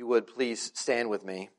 you 0.00 0.06
would 0.06 0.26
please 0.26 0.72
stand 0.74 1.10
with 1.10 1.26
me 1.26 1.50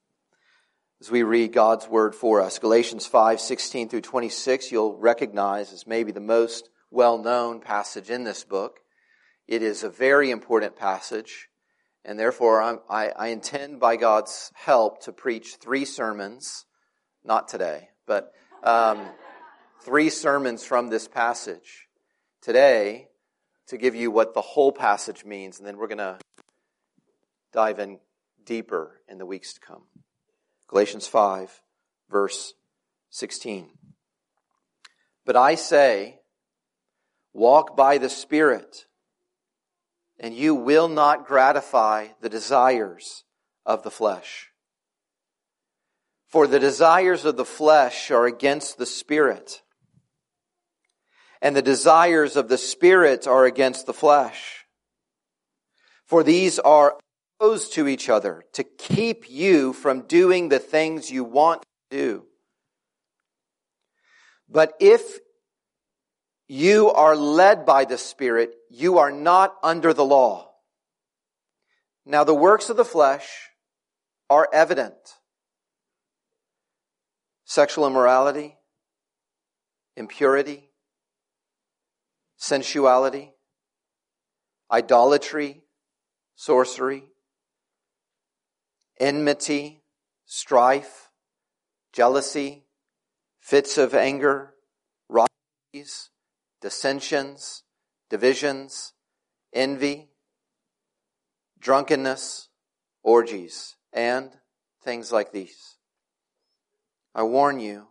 as 0.99 1.11
we 1.11 1.21
read 1.21 1.53
God's 1.53 1.87
word 1.87 2.15
for 2.15 2.41
us. 2.41 2.57
Galatians 2.57 3.05
5, 3.05 3.39
16 3.39 3.87
through 3.87 4.01
26, 4.01 4.71
you'll 4.71 4.97
recognize 4.97 5.71
as 5.71 5.85
maybe 5.85 6.11
the 6.11 6.19
most 6.19 6.67
well-known 6.89 7.59
passage 7.59 8.09
in 8.09 8.23
this 8.23 8.43
book. 8.43 8.79
It 9.47 9.61
is 9.61 9.83
a 9.83 9.91
very 9.91 10.31
important 10.31 10.75
passage, 10.75 11.49
and 12.03 12.17
therefore 12.17 12.81
I, 12.89 13.09
I 13.09 13.27
intend 13.27 13.79
by 13.79 13.95
God's 13.95 14.51
help 14.55 15.03
to 15.03 15.11
preach 15.11 15.57
three 15.61 15.85
sermons, 15.85 16.65
not 17.23 17.47
today, 17.47 17.89
but 18.07 18.31
um, 18.63 19.05
three 19.81 20.09
sermons 20.09 20.63
from 20.63 20.89
this 20.89 21.07
passage 21.07 21.87
today 22.41 23.09
to 23.67 23.77
give 23.77 23.93
you 23.93 24.09
what 24.09 24.33
the 24.33 24.41
whole 24.41 24.71
passage 24.71 25.25
means, 25.25 25.59
and 25.59 25.67
then 25.67 25.77
we're 25.77 25.85
going 25.85 25.99
to 25.99 26.17
dive 27.53 27.77
in 27.77 27.99
deeper 28.45 29.01
in 29.07 29.17
the 29.17 29.25
weeks 29.25 29.53
to 29.53 29.59
come. 29.59 29.83
Galatians 30.67 31.07
5, 31.07 31.61
verse 32.09 32.53
16. 33.09 33.69
But 35.25 35.35
I 35.35 35.55
say, 35.55 36.19
walk 37.33 37.75
by 37.75 37.97
the 37.97 38.09
Spirit, 38.09 38.85
and 40.19 40.33
you 40.33 40.55
will 40.55 40.87
not 40.87 41.27
gratify 41.27 42.07
the 42.21 42.29
desires 42.29 43.23
of 43.65 43.83
the 43.83 43.91
flesh. 43.91 44.49
For 46.27 46.47
the 46.47 46.59
desires 46.59 47.25
of 47.25 47.35
the 47.35 47.45
flesh 47.45 48.09
are 48.09 48.25
against 48.25 48.77
the 48.77 48.85
Spirit, 48.85 49.61
and 51.41 51.55
the 51.55 51.61
desires 51.61 52.35
of 52.35 52.47
the 52.47 52.57
Spirit 52.57 53.27
are 53.27 53.45
against 53.45 53.85
the 53.85 53.93
flesh. 53.93 54.65
For 56.05 56.23
these 56.23 56.59
are 56.59 56.95
opposed 57.41 57.73
to 57.73 57.87
each 57.87 58.07
other 58.07 58.43
to 58.53 58.63
keep 58.63 59.27
you 59.27 59.73
from 59.73 60.01
doing 60.01 60.49
the 60.49 60.59
things 60.59 61.09
you 61.09 61.23
want 61.23 61.63
to 61.89 61.97
do. 61.97 62.25
But 64.47 64.73
if 64.79 65.01
you 66.47 66.91
are 66.91 67.15
led 67.15 67.65
by 67.65 67.85
the 67.85 67.97
Spirit, 67.97 68.53
you 68.69 68.99
are 68.99 69.11
not 69.11 69.55
under 69.63 69.91
the 69.91 70.05
law. 70.05 70.51
Now 72.05 72.23
the 72.23 72.35
works 72.35 72.69
of 72.69 72.77
the 72.77 72.85
flesh 72.85 73.49
are 74.29 74.47
evident. 74.53 74.93
Sexual 77.45 77.87
immorality, 77.87 78.55
impurity, 79.97 80.69
sensuality, 82.37 83.31
idolatry, 84.71 85.63
sorcery, 86.35 87.05
enmity, 89.01 89.81
strife, 90.25 91.09
jealousy, 91.91 92.65
fits 93.39 93.77
of 93.77 93.95
anger, 93.95 94.53
rivalries, 95.09 96.11
dissensions, 96.61 97.63
divisions, 98.11 98.93
envy, 99.51 100.09
drunkenness, 101.59 102.49
orgies, 103.01 103.75
and 103.91 104.29
things 104.83 105.11
like 105.11 105.31
these. 105.31 105.77
I 107.15 107.23
warn 107.23 107.59
you, 107.59 107.87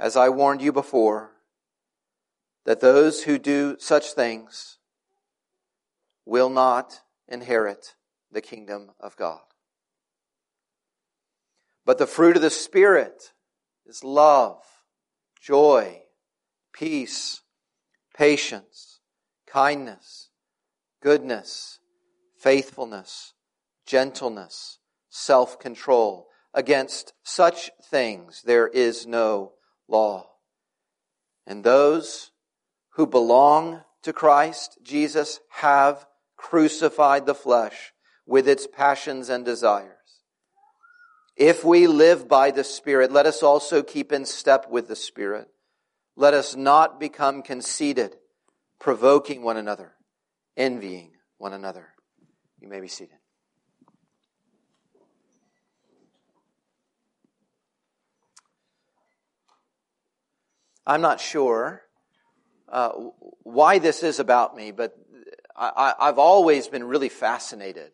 as 0.00 0.16
I 0.16 0.28
warned 0.28 0.60
you 0.60 0.72
before, 0.72 1.30
that 2.66 2.80
those 2.80 3.22
who 3.22 3.38
do 3.38 3.76
such 3.78 4.12
things 4.12 4.78
will 6.26 6.50
not 6.50 7.02
inherit 7.28 7.94
the 8.32 8.40
kingdom 8.40 8.90
of 8.98 9.16
God. 9.16 9.53
But 11.84 11.98
the 11.98 12.06
fruit 12.06 12.36
of 12.36 12.42
the 12.42 12.50
Spirit 12.50 13.32
is 13.86 14.02
love, 14.02 14.62
joy, 15.40 16.02
peace, 16.72 17.42
patience, 18.16 19.00
kindness, 19.46 20.30
goodness, 21.02 21.78
faithfulness, 22.38 23.34
gentleness, 23.86 24.78
self-control. 25.10 26.28
Against 26.54 27.12
such 27.22 27.70
things 27.82 28.42
there 28.42 28.68
is 28.68 29.06
no 29.06 29.52
law. 29.88 30.30
And 31.46 31.64
those 31.64 32.30
who 32.94 33.06
belong 33.06 33.82
to 34.02 34.12
Christ 34.12 34.78
Jesus 34.82 35.40
have 35.50 36.06
crucified 36.36 37.26
the 37.26 37.34
flesh 37.34 37.92
with 38.26 38.48
its 38.48 38.66
passions 38.66 39.28
and 39.28 39.44
desires. 39.44 40.03
If 41.36 41.64
we 41.64 41.86
live 41.86 42.28
by 42.28 42.50
the 42.52 42.64
Spirit, 42.64 43.10
let 43.10 43.26
us 43.26 43.42
also 43.42 43.82
keep 43.82 44.12
in 44.12 44.24
step 44.24 44.70
with 44.70 44.86
the 44.88 44.96
Spirit. 44.96 45.48
Let 46.16 46.32
us 46.32 46.54
not 46.54 47.00
become 47.00 47.42
conceited, 47.42 48.16
provoking 48.78 49.42
one 49.42 49.56
another, 49.56 49.94
envying 50.56 51.10
one 51.38 51.52
another. 51.52 51.88
You 52.60 52.68
may 52.68 52.80
be 52.80 52.88
seated. 52.88 53.16
I'm 60.86 61.00
not 61.00 61.20
sure 61.20 61.82
uh, 62.68 62.90
why 63.42 63.78
this 63.78 64.02
is 64.02 64.20
about 64.20 64.54
me, 64.54 64.70
but 64.70 64.94
I, 65.56 65.94
I've 65.98 66.18
always 66.18 66.68
been 66.68 66.84
really 66.84 67.08
fascinated 67.08 67.92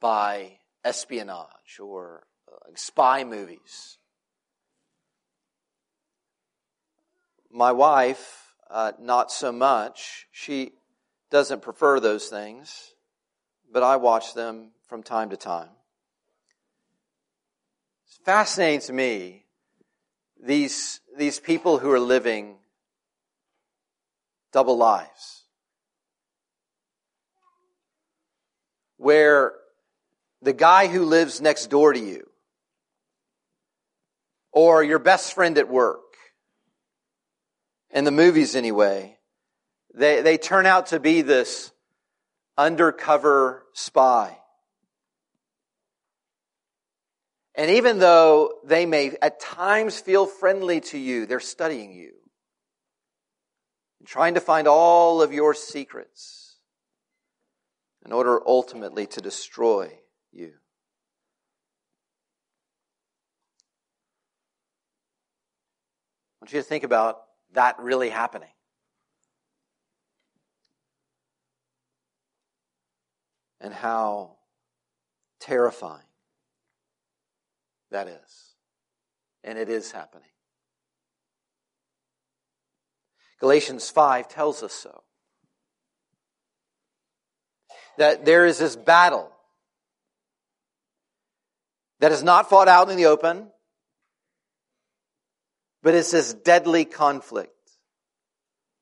by 0.00 0.58
espionage 0.84 1.78
or 1.80 2.24
uh, 2.50 2.70
spy 2.74 3.24
movies. 3.24 3.98
My 7.50 7.72
wife, 7.72 8.54
uh, 8.70 8.92
not 8.98 9.30
so 9.30 9.52
much. 9.52 10.26
She 10.32 10.72
doesn't 11.30 11.62
prefer 11.62 12.00
those 12.00 12.28
things, 12.28 12.94
but 13.70 13.82
I 13.82 13.96
watch 13.96 14.34
them 14.34 14.70
from 14.88 15.02
time 15.02 15.30
to 15.30 15.36
time. 15.36 15.68
It's 18.06 18.18
fascinating 18.24 18.80
to 18.80 18.92
me 18.92 19.44
these, 20.42 21.00
these 21.16 21.38
people 21.38 21.78
who 21.78 21.90
are 21.90 22.00
living 22.00 22.56
double 24.52 24.76
lives. 24.76 25.44
Where 28.96 29.54
the 30.42 30.52
guy 30.52 30.88
who 30.88 31.04
lives 31.04 31.40
next 31.40 31.66
door 31.66 31.92
to 31.92 31.98
you, 31.98 32.28
or 34.52 34.82
your 34.82 34.98
best 34.98 35.34
friend 35.34 35.56
at 35.58 35.70
work, 35.70 36.00
in 37.90 38.04
the 38.04 38.10
movies 38.10 38.56
anyway, 38.56 39.18
they, 39.94 40.22
they 40.22 40.38
turn 40.38 40.66
out 40.66 40.86
to 40.88 41.00
be 41.00 41.22
this 41.22 41.70
undercover 42.56 43.64
spy. 43.72 44.36
And 47.54 47.70
even 47.70 47.98
though 47.98 48.52
they 48.64 48.86
may 48.86 49.14
at 49.20 49.38
times 49.38 50.00
feel 50.00 50.26
friendly 50.26 50.80
to 50.80 50.98
you, 50.98 51.26
they're 51.26 51.40
studying 51.40 51.92
you 51.92 52.12
trying 54.06 54.34
to 54.34 54.40
find 54.40 54.66
all 54.66 55.22
of 55.22 55.32
your 55.32 55.54
secrets 55.54 56.56
in 58.04 58.12
order 58.12 58.40
ultimately 58.46 59.06
to 59.06 59.20
destroy 59.20 59.90
you. 60.32 60.52
I 66.40 66.44
want 66.44 66.52
you 66.52 66.60
to 66.60 66.64
think 66.64 66.84
about 66.84 67.22
that 67.52 67.78
really 67.78 68.10
happening. 68.10 68.48
And 73.60 73.72
how 73.72 74.36
terrifying 75.38 76.02
that 77.90 78.08
is. 78.08 78.54
And 79.44 79.58
it 79.58 79.68
is 79.68 79.92
happening. 79.92 80.28
Galatians 83.38 83.90
5 83.90 84.28
tells 84.28 84.62
us 84.62 84.72
so. 84.72 85.02
That 87.98 88.24
there 88.24 88.46
is 88.46 88.58
this 88.58 88.76
battle 88.76 89.31
that 92.02 92.10
is 92.10 92.24
not 92.24 92.50
fought 92.50 92.66
out 92.66 92.90
in 92.90 92.96
the 92.96 93.06
open, 93.06 93.46
but 95.84 95.94
it's 95.94 96.10
this 96.10 96.34
deadly 96.34 96.84
conflict 96.84 97.52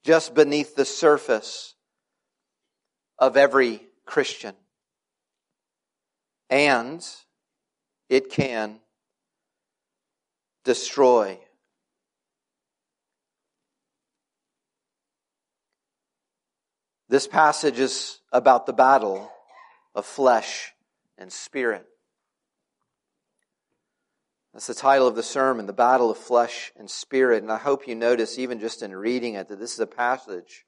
just 0.04 0.34
beneath 0.34 0.74
the 0.74 0.86
surface 0.86 1.74
of 3.18 3.36
every 3.36 3.82
Christian. 4.06 4.54
And 6.48 7.06
it 8.08 8.30
can 8.30 8.80
destroy 10.64 11.38
This 17.10 17.26
passage 17.26 17.80
is 17.80 18.20
about 18.32 18.66
the 18.66 18.72
battle 18.72 19.32
of 19.96 20.06
flesh 20.06 20.72
and 21.18 21.32
spirit. 21.32 21.89
That's 24.52 24.66
the 24.66 24.74
title 24.74 25.06
of 25.06 25.14
the 25.14 25.22
sermon, 25.22 25.66
The 25.66 25.72
Battle 25.72 26.10
of 26.10 26.18
Flesh 26.18 26.72
and 26.76 26.90
Spirit. 26.90 27.42
And 27.42 27.52
I 27.52 27.58
hope 27.58 27.86
you 27.86 27.94
notice, 27.94 28.38
even 28.38 28.58
just 28.58 28.82
in 28.82 28.94
reading 28.94 29.34
it, 29.34 29.48
that 29.48 29.60
this 29.60 29.74
is 29.74 29.80
a 29.80 29.86
passage 29.86 30.64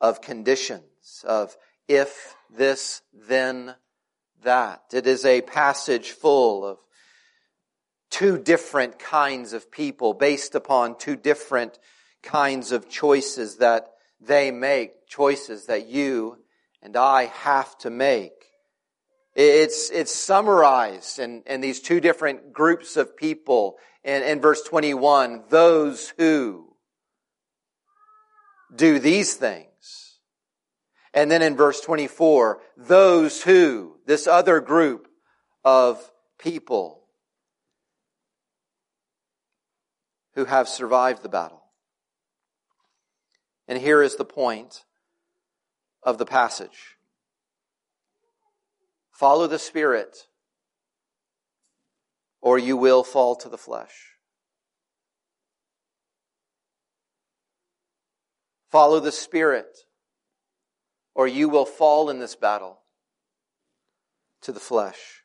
of 0.00 0.20
conditions, 0.20 1.24
of 1.24 1.56
if 1.86 2.34
this, 2.50 3.02
then 3.12 3.76
that. 4.42 4.82
It 4.92 5.06
is 5.06 5.24
a 5.24 5.42
passage 5.42 6.10
full 6.10 6.66
of 6.66 6.78
two 8.10 8.38
different 8.38 8.98
kinds 8.98 9.52
of 9.52 9.70
people 9.70 10.14
based 10.14 10.54
upon 10.54 10.98
two 10.98 11.16
different 11.16 11.78
kinds 12.22 12.72
of 12.72 12.88
choices 12.88 13.56
that 13.56 13.88
they 14.20 14.50
make, 14.50 15.06
choices 15.06 15.66
that 15.66 15.86
you 15.86 16.38
and 16.82 16.96
I 16.96 17.26
have 17.26 17.76
to 17.78 17.90
make. 17.90 18.32
It's, 19.34 19.90
it's 19.90 20.14
summarized 20.14 21.18
in, 21.18 21.42
in 21.46 21.60
these 21.60 21.80
two 21.80 22.00
different 22.00 22.52
groups 22.52 22.96
of 22.96 23.16
people 23.16 23.78
in, 24.04 24.22
in 24.22 24.40
verse 24.40 24.62
21. 24.62 25.44
Those 25.48 26.12
who 26.18 26.74
do 28.74 28.98
these 28.98 29.34
things. 29.34 30.18
And 31.12 31.30
then 31.30 31.42
in 31.42 31.56
verse 31.56 31.80
24, 31.80 32.60
those 32.76 33.42
who, 33.42 33.96
this 34.06 34.26
other 34.26 34.60
group 34.60 35.08
of 35.64 36.10
people 36.38 37.04
who 40.34 40.44
have 40.44 40.68
survived 40.68 41.22
the 41.22 41.28
battle. 41.28 41.62
And 43.66 43.78
here 43.78 44.02
is 44.02 44.16
the 44.16 44.24
point 44.24 44.84
of 46.02 46.18
the 46.18 46.26
passage. 46.26 46.93
Follow 49.14 49.46
the 49.46 49.60
Spirit, 49.60 50.26
or 52.42 52.58
you 52.58 52.76
will 52.76 53.04
fall 53.04 53.36
to 53.36 53.48
the 53.48 53.56
flesh. 53.56 54.16
Follow 58.72 58.98
the 58.98 59.12
Spirit, 59.12 59.68
or 61.14 61.28
you 61.28 61.48
will 61.48 61.64
fall 61.64 62.10
in 62.10 62.18
this 62.18 62.34
battle 62.34 62.80
to 64.42 64.50
the 64.50 64.58
flesh. 64.58 65.22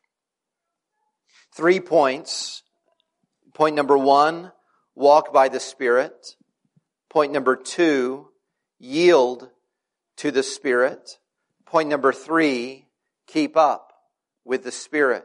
Three 1.52 1.80
points. 1.80 2.62
Point 3.54 3.74
number 3.74 3.98
one, 3.98 4.52
walk 4.94 5.32
by 5.32 5.48
the 5.48 5.58
Spirit. 5.58 6.36
Point 7.08 7.32
number 7.32 7.56
two, 7.56 8.28
yield 8.78 9.50
to 10.18 10.30
the 10.30 10.44
Spirit. 10.44 11.18
Point 11.66 11.88
number 11.88 12.12
three, 12.12 12.86
keep 13.32 13.56
up 13.56 13.92
with 14.44 14.64
the 14.64 14.72
Spirit. 14.72 15.24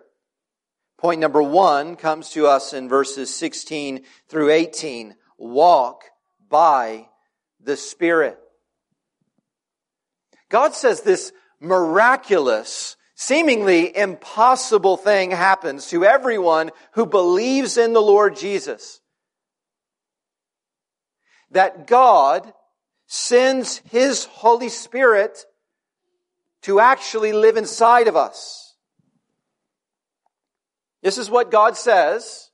Point 0.98 1.20
number 1.20 1.42
one 1.42 1.96
comes 1.96 2.30
to 2.32 2.48
us 2.48 2.74
in 2.74 2.88
verses 2.88 3.36
16 3.36 4.04
through 4.30 4.52
18. 4.52 5.16
Walk 5.38 6.04
by 6.50 7.08
the 7.60 7.76
Spirit. 7.76 8.40
God 10.50 10.74
says 10.74 11.02
this 11.02 11.34
miraculous, 11.60 12.96
seemingly 13.16 13.96
impossible 13.96 14.98
thing 14.98 15.32
happens 15.32 15.90
to 15.90 16.06
everyone 16.06 16.72
who 16.94 17.06
believes 17.06 17.78
in 17.78 17.94
the 17.94 18.02
Lord 18.02 18.38
Jesus. 18.38 19.02
That 21.52 21.88
God 21.88 22.54
sends 23.08 23.82
His 23.90 24.26
Holy 24.26 24.70
Spirit 24.70 25.46
to 26.66 26.80
actually 26.80 27.32
live 27.32 27.58
inside 27.58 28.08
of 28.08 28.16
us. 28.16 28.76
This 31.04 31.20
is 31.20 31.30
what 31.30 31.52
God 31.52 31.78
says 31.78 32.50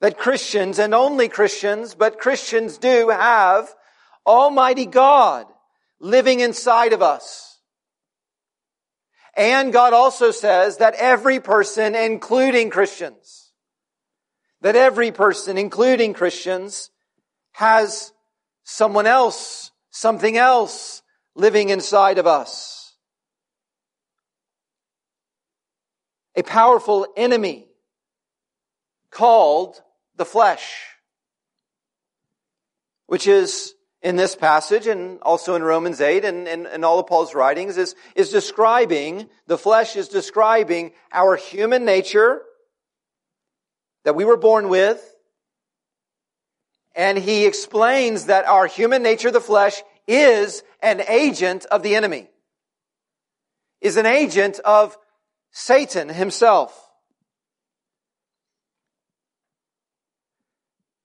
that 0.00 0.16
Christians, 0.16 0.78
and 0.78 0.94
only 0.94 1.28
Christians, 1.28 1.94
but 1.94 2.18
Christians 2.18 2.78
do 2.78 3.10
have 3.10 3.68
Almighty 4.26 4.86
God 4.86 5.46
living 6.00 6.40
inside 6.40 6.94
of 6.94 7.02
us. 7.02 7.60
And 9.36 9.70
God 9.70 9.92
also 9.92 10.30
says 10.30 10.78
that 10.78 10.94
every 10.94 11.40
person, 11.40 11.94
including 11.94 12.70
Christians, 12.70 13.52
that 14.62 14.76
every 14.76 15.12
person, 15.12 15.58
including 15.58 16.14
Christians, 16.14 16.90
has 17.52 18.12
someone 18.64 19.06
else, 19.06 19.70
something 19.90 20.38
else 20.38 21.02
living 21.36 21.68
inside 21.68 22.18
of 22.18 22.26
us. 22.26 22.94
A 26.34 26.42
powerful 26.42 27.06
enemy 27.16 27.68
called 29.10 29.80
the 30.16 30.24
flesh, 30.24 30.74
which 33.06 33.26
is 33.26 33.74
in 34.02 34.16
this 34.16 34.36
passage 34.36 34.86
and 34.86 35.20
also 35.22 35.54
in 35.54 35.62
Romans 35.62 36.00
8 36.00 36.24
and, 36.24 36.48
and, 36.48 36.66
and 36.66 36.84
all 36.84 36.98
of 36.98 37.06
Paul's 37.06 37.34
writings 37.34 37.76
is, 37.76 37.94
is 38.14 38.30
describing, 38.30 39.28
the 39.46 39.58
flesh 39.58 39.96
is 39.96 40.08
describing 40.08 40.92
our 41.12 41.36
human 41.36 41.84
nature 41.84 42.42
that 44.04 44.14
we 44.14 44.24
were 44.24 44.36
born 44.36 44.68
with. 44.68 45.02
And 46.94 47.18
he 47.18 47.44
explains 47.44 48.26
that 48.26 48.46
our 48.46 48.66
human 48.66 49.02
nature, 49.02 49.30
the 49.30 49.40
flesh, 49.40 49.82
is 50.06 50.62
an 50.82 51.02
agent 51.08 51.66
of 51.66 51.82
the 51.82 51.94
enemy, 51.94 52.28
is 53.80 53.96
an 53.96 54.06
agent 54.06 54.60
of 54.60 54.96
Satan 55.50 56.08
himself. 56.08 56.82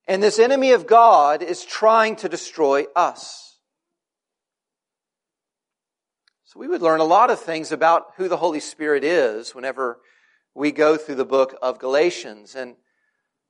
And 0.08 0.22
this 0.22 0.40
enemy 0.40 0.74
of 0.74 0.88
God 0.88 1.42
is 1.42 1.64
trying 1.64 2.18
to 2.18 2.30
destroy 2.30 2.86
us. 2.96 3.58
So 6.44 6.60
we 6.60 6.68
would 6.68 6.82
learn 6.82 7.00
a 7.00 7.06
lot 7.06 7.30
of 7.30 7.40
things 7.40 7.72
about 7.72 8.08
who 8.18 8.28
the 8.28 8.36
Holy 8.36 8.60
Spirit 8.60 9.06
is 9.06 9.56
whenever 9.56 10.02
we 10.54 10.74
go 10.74 10.98
through 10.98 11.16
the 11.16 11.24
book 11.24 11.58
of 11.62 11.80
Galatians. 11.80 12.56
And 12.56 12.76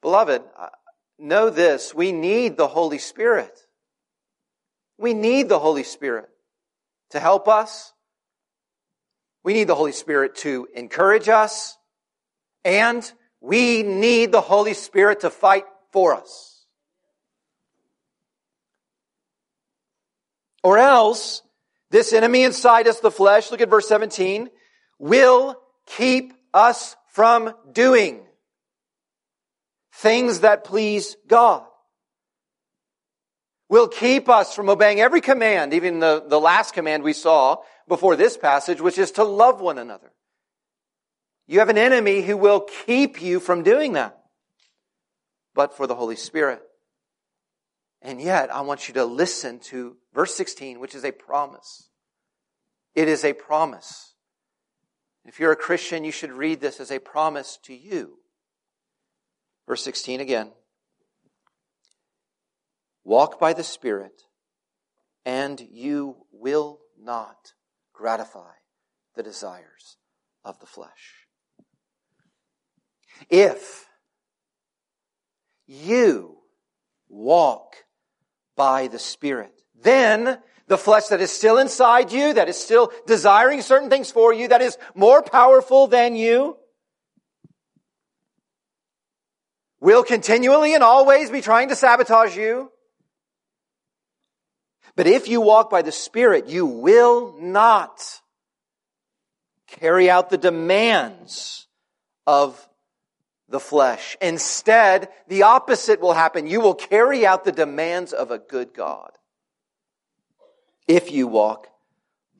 beloved, 0.03 0.43
uh, 0.55 0.69
know 1.17 1.49
this, 1.49 1.95
we 1.95 2.11
need 2.11 2.57
the 2.57 2.67
Holy 2.67 2.99
Spirit. 2.99 3.59
We 5.01 5.15
need 5.15 5.49
the 5.49 5.57
Holy 5.57 5.81
Spirit 5.81 6.29
to 7.09 7.19
help 7.19 7.47
us. 7.47 7.91
We 9.43 9.53
need 9.53 9.63
the 9.63 9.75
Holy 9.75 9.93
Spirit 9.93 10.35
to 10.37 10.67
encourage 10.75 11.27
us. 11.27 11.75
And 12.63 13.11
we 13.41 13.81
need 13.81 14.31
the 14.31 14.41
Holy 14.41 14.75
Spirit 14.75 15.21
to 15.21 15.31
fight 15.31 15.63
for 15.91 16.13
us. 16.13 16.67
Or 20.63 20.77
else, 20.77 21.41
this 21.89 22.13
enemy 22.13 22.43
inside 22.43 22.87
us, 22.87 22.99
the 22.99 23.09
flesh, 23.09 23.49
look 23.49 23.61
at 23.61 23.71
verse 23.71 23.87
17, 23.87 24.51
will 24.99 25.55
keep 25.87 26.31
us 26.53 26.95
from 27.07 27.55
doing 27.71 28.21
things 29.95 30.41
that 30.41 30.63
please 30.63 31.17
God. 31.27 31.63
Will 33.71 33.87
keep 33.87 34.27
us 34.27 34.53
from 34.53 34.67
obeying 34.69 34.99
every 34.99 35.21
command, 35.21 35.73
even 35.73 35.99
the, 35.99 36.21
the 36.27 36.41
last 36.41 36.73
command 36.73 37.03
we 37.03 37.13
saw 37.13 37.59
before 37.87 38.17
this 38.17 38.35
passage, 38.35 38.81
which 38.81 38.97
is 38.97 39.11
to 39.11 39.23
love 39.23 39.61
one 39.61 39.77
another. 39.77 40.11
You 41.47 41.59
have 41.59 41.69
an 41.69 41.77
enemy 41.77 42.21
who 42.21 42.35
will 42.35 42.67
keep 42.85 43.21
you 43.21 43.39
from 43.39 43.63
doing 43.63 43.93
that. 43.93 44.17
But 45.55 45.77
for 45.77 45.87
the 45.87 45.95
Holy 45.95 46.17
Spirit. 46.17 46.61
And 48.01 48.19
yet, 48.19 48.53
I 48.53 48.59
want 48.59 48.89
you 48.89 48.93
to 48.95 49.05
listen 49.05 49.59
to 49.69 49.95
verse 50.13 50.35
16, 50.35 50.81
which 50.81 50.93
is 50.93 51.05
a 51.05 51.13
promise. 51.13 51.87
It 52.93 53.07
is 53.07 53.23
a 53.23 53.31
promise. 53.31 54.15
If 55.23 55.39
you're 55.39 55.53
a 55.53 55.55
Christian, 55.55 56.03
you 56.03 56.11
should 56.11 56.33
read 56.33 56.59
this 56.59 56.81
as 56.81 56.91
a 56.91 56.99
promise 56.99 57.57
to 57.63 57.73
you. 57.73 58.17
Verse 59.65 59.81
16 59.81 60.19
again. 60.19 60.51
Walk 63.11 63.41
by 63.41 63.51
the 63.51 63.65
Spirit, 63.65 64.21
and 65.25 65.59
you 65.69 66.15
will 66.31 66.79
not 66.97 67.51
gratify 67.91 68.53
the 69.17 69.21
desires 69.21 69.97
of 70.45 70.57
the 70.61 70.65
flesh. 70.65 71.27
If 73.29 73.85
you 75.67 76.37
walk 77.09 77.75
by 78.55 78.87
the 78.87 78.97
Spirit. 78.97 79.61
Then 79.75 80.39
the 80.67 80.77
flesh 80.77 81.07
that 81.07 81.19
is 81.19 81.33
still 81.33 81.57
inside 81.57 82.13
you, 82.13 82.33
that 82.35 82.47
is 82.47 82.55
still 82.55 82.93
desiring 83.07 83.61
certain 83.61 83.89
things 83.89 84.09
for 84.09 84.33
you, 84.33 84.47
that 84.47 84.61
is 84.61 84.77
more 84.95 85.21
powerful 85.21 85.87
than 85.87 86.15
you, 86.15 86.55
will 89.81 90.05
continually 90.05 90.73
and 90.75 90.81
always 90.81 91.29
be 91.29 91.41
trying 91.41 91.67
to 91.67 91.75
sabotage 91.75 92.37
you. 92.37 92.71
But 94.95 95.07
if 95.07 95.27
you 95.27 95.41
walk 95.41 95.69
by 95.69 95.81
the 95.81 95.91
Spirit, 95.91 96.47
you 96.47 96.65
will 96.65 97.35
not 97.39 98.21
carry 99.67 100.09
out 100.09 100.29
the 100.29 100.37
demands 100.37 101.67
of 102.27 102.67
the 103.47 103.59
flesh. 103.59 104.17
Instead, 104.21 105.09
the 105.27 105.43
opposite 105.43 106.01
will 106.01 106.13
happen. 106.13 106.47
You 106.47 106.61
will 106.61 106.75
carry 106.75 107.25
out 107.25 107.45
the 107.45 107.51
demands 107.51 108.13
of 108.13 108.31
a 108.31 108.39
good 108.39 108.73
God. 108.73 109.11
If 110.87 111.11
you 111.11 111.27
walk 111.27 111.67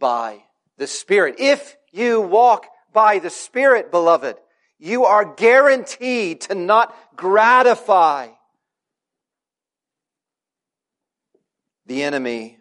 by 0.01 0.43
the 0.77 0.87
Spirit. 0.87 1.35
If 1.37 1.77
you 1.91 2.19
walk 2.19 2.65
by 2.91 3.19
the 3.19 3.29
Spirit, 3.29 3.91
beloved, 3.91 4.35
you 4.79 5.05
are 5.05 5.23
guaranteed 5.23 6.41
to 6.41 6.55
not 6.55 6.93
gratify 7.15 8.29
the 11.85 12.03
enemy 12.03 12.57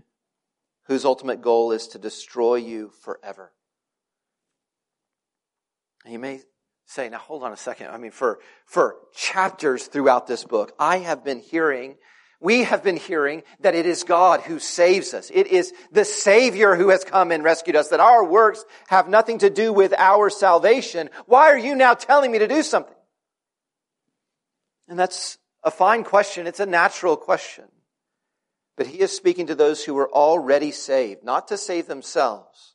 whose 0.87 1.05
ultimate 1.05 1.41
goal 1.41 1.73
is 1.73 1.89
to 1.89 1.99
destroy 1.99 2.57
you 2.57 2.91
forever. 3.03 3.53
And 6.05 6.13
you 6.13 6.19
may 6.19 6.41
say, 6.87 7.09
now 7.09 7.19
hold 7.19 7.45
on 7.45 7.53
a 7.53 7.57
second. 7.57 7.89
I 7.89 7.99
mean, 7.99 8.11
for, 8.11 8.41
for 8.65 8.97
chapters 9.15 9.87
throughout 9.87 10.27
this 10.27 10.45
book, 10.45 10.73
I 10.79 10.99
have 10.99 11.25
been 11.25 11.39
hearing, 11.39 11.97
we 12.41 12.65
have 12.65 12.83
been 12.83 12.97
hearing 12.97 13.43
that 13.61 13.77
it 13.77 13.87
is 13.87 14.03
God 14.03 14.41
who 14.41 14.59
saves 14.59 15.15
us. 15.15 15.31
It 15.33 15.47
is 15.47 15.73
the 15.93 16.05
Savior 16.05 16.75
who 16.75 16.89
has 16.89 17.05
come 17.05 17.31
and 17.31 17.45
rescued 17.45 17.77
us, 17.77 17.89
that 17.89 18.01
our 18.01 18.25
works 18.25 18.65
have 18.89 19.09
nothing 19.09 19.39
to 19.39 19.51
do 19.51 19.73
with 19.73 19.93
our 19.97 20.31
salvation. 20.31 21.11
Why 21.27 21.51
are 21.51 21.59
you 21.59 21.77
now 21.77 21.95
telling 21.95 22.33
me 22.33 22.39
to 22.41 22.49
do 22.49 22.63
something? 22.63 22.95
And 24.89 24.99
that's 24.99 25.39
a 25.63 25.71
fine 25.71 26.03
question. 26.03 26.49
It's 26.49 26.59
a 26.59 26.67
natural 26.67 27.17
question. 27.17 27.67
But 28.77 28.87
he 28.87 29.01
is 29.01 29.15
speaking 29.15 29.47
to 29.49 29.55
those 29.55 29.85
who 29.85 29.95
were 29.95 30.11
already 30.11 30.71
saved, 30.71 31.23
not 31.23 31.49
to 31.49 31.57
save 31.57 31.87
themselves. 31.87 32.75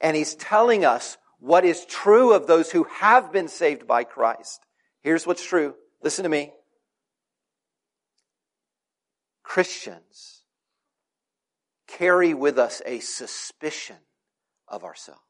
And 0.00 0.16
he's 0.16 0.34
telling 0.34 0.84
us 0.84 1.18
what 1.38 1.64
is 1.64 1.84
true 1.86 2.32
of 2.32 2.46
those 2.46 2.70
who 2.70 2.84
have 2.84 3.32
been 3.32 3.48
saved 3.48 3.86
by 3.86 4.04
Christ. 4.04 4.60
Here's 5.02 5.26
what's 5.26 5.44
true. 5.44 5.74
Listen 6.02 6.22
to 6.22 6.28
me. 6.28 6.52
Christians 9.42 10.42
carry 11.88 12.34
with 12.34 12.58
us 12.58 12.80
a 12.86 13.00
suspicion 13.00 13.96
of 14.68 14.84
ourselves. 14.84 15.20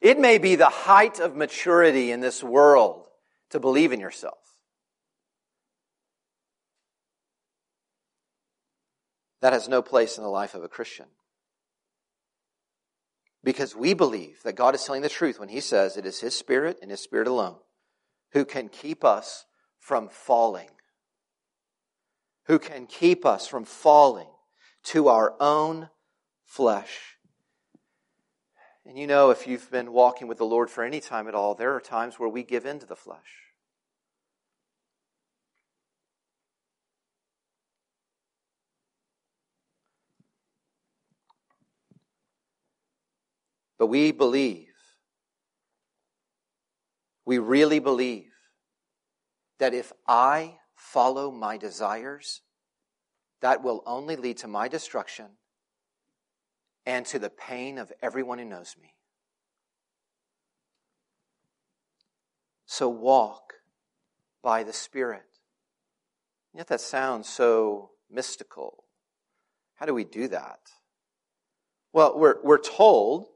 It 0.00 0.20
may 0.20 0.38
be 0.38 0.56
the 0.56 0.68
height 0.68 1.18
of 1.20 1.34
maturity 1.34 2.12
in 2.12 2.20
this 2.20 2.42
world 2.42 3.05
to 3.50 3.60
believe 3.60 3.92
in 3.92 4.00
yourself. 4.00 4.38
That 9.40 9.52
has 9.52 9.68
no 9.68 9.82
place 9.82 10.16
in 10.16 10.24
the 10.24 10.30
life 10.30 10.54
of 10.54 10.64
a 10.64 10.68
Christian. 10.68 11.06
Because 13.44 13.76
we 13.76 13.94
believe 13.94 14.42
that 14.42 14.56
God 14.56 14.74
is 14.74 14.82
telling 14.84 15.02
the 15.02 15.08
truth 15.08 15.38
when 15.38 15.50
He 15.50 15.60
says 15.60 15.96
it 15.96 16.06
is 16.06 16.20
His 16.20 16.34
Spirit 16.34 16.78
and 16.82 16.90
His 16.90 17.00
Spirit 17.00 17.28
alone 17.28 17.58
who 18.32 18.44
can 18.44 18.68
keep 18.68 19.04
us 19.04 19.44
from 19.78 20.08
falling, 20.08 20.70
who 22.46 22.58
can 22.58 22.86
keep 22.86 23.24
us 23.24 23.46
from 23.46 23.64
falling 23.64 24.28
to 24.82 25.08
our 25.08 25.34
own 25.40 25.90
flesh. 26.44 27.15
And 28.86 28.96
you 28.96 29.08
know, 29.08 29.30
if 29.30 29.48
you've 29.48 29.68
been 29.70 29.92
walking 29.92 30.28
with 30.28 30.38
the 30.38 30.46
Lord 30.46 30.70
for 30.70 30.84
any 30.84 31.00
time 31.00 31.26
at 31.26 31.34
all, 31.34 31.56
there 31.56 31.74
are 31.74 31.80
times 31.80 32.20
where 32.20 32.28
we 32.28 32.44
give 32.44 32.64
in 32.64 32.78
to 32.78 32.86
the 32.86 32.94
flesh. 32.94 33.18
But 43.76 43.88
we 43.88 44.12
believe, 44.12 44.68
we 47.26 47.38
really 47.38 47.80
believe 47.80 48.30
that 49.58 49.74
if 49.74 49.92
I 50.06 50.58
follow 50.76 51.32
my 51.32 51.56
desires, 51.56 52.40
that 53.42 53.64
will 53.64 53.82
only 53.84 54.14
lead 54.14 54.38
to 54.38 54.48
my 54.48 54.68
destruction 54.68 55.26
and 56.86 57.04
to 57.06 57.18
the 57.18 57.28
pain 57.28 57.78
of 57.78 57.92
everyone 58.00 58.38
who 58.38 58.44
knows 58.44 58.76
me. 58.80 58.94
So 62.66 62.88
walk 62.88 63.54
by 64.42 64.62
the 64.62 64.72
Spirit. 64.72 65.22
Yet 66.54 66.68
that 66.68 66.80
sounds 66.80 67.28
so 67.28 67.90
mystical. 68.10 68.84
How 69.74 69.86
do 69.86 69.92
we 69.94 70.04
do 70.04 70.28
that? 70.28 70.60
Well, 71.92 72.18
we're, 72.18 72.36
we're 72.42 72.58
told 72.58 73.26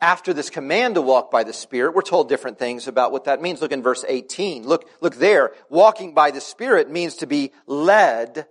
after 0.00 0.32
this 0.32 0.48
command 0.48 0.94
to 0.94 1.02
walk 1.02 1.30
by 1.30 1.44
the 1.44 1.52
Spirit, 1.52 1.94
we're 1.94 2.00
told 2.02 2.28
different 2.28 2.58
things 2.58 2.88
about 2.88 3.12
what 3.12 3.24
that 3.24 3.42
means. 3.42 3.60
Look 3.60 3.72
in 3.72 3.82
verse 3.82 4.04
18. 4.08 4.66
Look, 4.66 4.88
look 5.02 5.16
there. 5.16 5.52
Walking 5.68 6.14
by 6.14 6.30
the 6.30 6.40
Spirit 6.40 6.90
means 6.90 7.16
to 7.16 7.26
be 7.26 7.52
led 7.66 8.46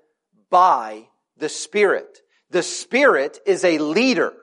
by 0.52 1.08
the 1.38 1.50
Spirit. 1.50 2.20
The 2.52 2.64
Spirit 2.64 3.40
is 3.46 3.64
a 3.64 3.78
leader. 3.78 4.34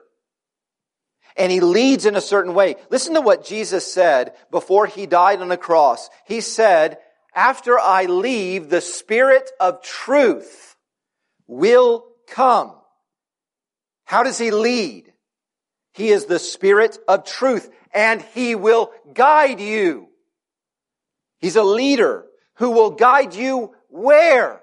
And 1.35 1.51
he 1.51 1.59
leads 1.59 2.05
in 2.05 2.15
a 2.15 2.21
certain 2.21 2.53
way. 2.53 2.75
Listen 2.89 3.13
to 3.13 3.21
what 3.21 3.45
Jesus 3.45 3.91
said 3.91 4.33
before 4.49 4.87
he 4.87 5.05
died 5.05 5.41
on 5.41 5.49
the 5.49 5.57
cross. 5.57 6.09
He 6.25 6.41
said, 6.41 6.97
after 7.35 7.79
I 7.79 8.05
leave, 8.05 8.69
the 8.69 8.81
Spirit 8.81 9.51
of 9.59 9.83
truth 9.83 10.75
will 11.45 12.07
come. 12.27 12.73
How 14.05 14.23
does 14.23 14.37
he 14.37 14.49
lead? 14.51 15.13
He 15.93 16.09
is 16.09 16.25
the 16.25 16.39
Spirit 16.39 16.97
of 17.07 17.25
truth 17.25 17.69
and 17.93 18.21
He 18.21 18.53
will 18.53 18.91
guide 19.13 19.59
you. 19.59 20.09
He's 21.39 21.55
a 21.55 21.63
leader 21.63 22.25
who 22.55 22.69
will 22.69 22.91
guide 22.91 23.33
you 23.33 23.73
where? 23.89 24.61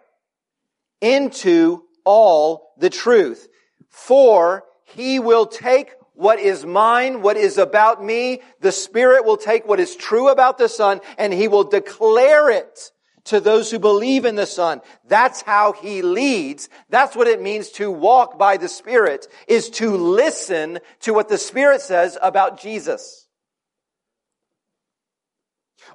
Into 1.00 1.82
all 2.04 2.72
the 2.78 2.90
truth. 2.90 3.48
For 3.88 4.64
He 4.84 5.18
will 5.18 5.46
take 5.46 5.92
what 6.14 6.38
is 6.38 6.64
mine, 6.64 7.22
what 7.22 7.36
is 7.36 7.58
about 7.58 8.02
me. 8.02 8.40
The 8.60 8.72
Spirit 8.72 9.24
will 9.24 9.36
take 9.36 9.66
what 9.66 9.80
is 9.80 9.96
true 9.96 10.28
about 10.28 10.58
the 10.58 10.68
Son 10.68 11.00
and 11.18 11.32
He 11.32 11.48
will 11.48 11.64
declare 11.64 12.50
it 12.50 12.92
to 13.24 13.40
those 13.40 13.70
who 13.70 13.78
believe 13.78 14.24
in 14.24 14.36
the 14.36 14.46
Son. 14.46 14.80
That's 15.08 15.42
how 15.42 15.72
He 15.72 16.02
leads. 16.02 16.68
That's 16.90 17.16
what 17.16 17.26
it 17.26 17.42
means 17.42 17.70
to 17.70 17.90
walk 17.90 18.38
by 18.38 18.56
the 18.56 18.68
Spirit, 18.68 19.26
is 19.48 19.70
to 19.70 19.96
listen 19.96 20.78
to 21.00 21.14
what 21.14 21.28
the 21.28 21.38
Spirit 21.38 21.80
says 21.80 22.18
about 22.20 22.60
Jesus. 22.60 23.26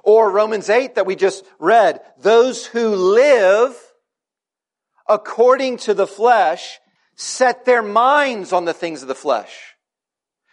Or 0.02 0.30
Romans 0.30 0.68
8 0.70 0.94
that 0.96 1.06
we 1.06 1.16
just 1.16 1.44
read, 1.58 2.00
those 2.18 2.66
who 2.66 2.94
live 2.94 3.76
according 5.10 5.76
to 5.76 5.92
the 5.92 6.06
flesh 6.06 6.78
set 7.16 7.66
their 7.66 7.82
minds 7.82 8.52
on 8.52 8.64
the 8.64 8.72
things 8.72 9.02
of 9.02 9.08
the 9.08 9.14
flesh. 9.14 9.74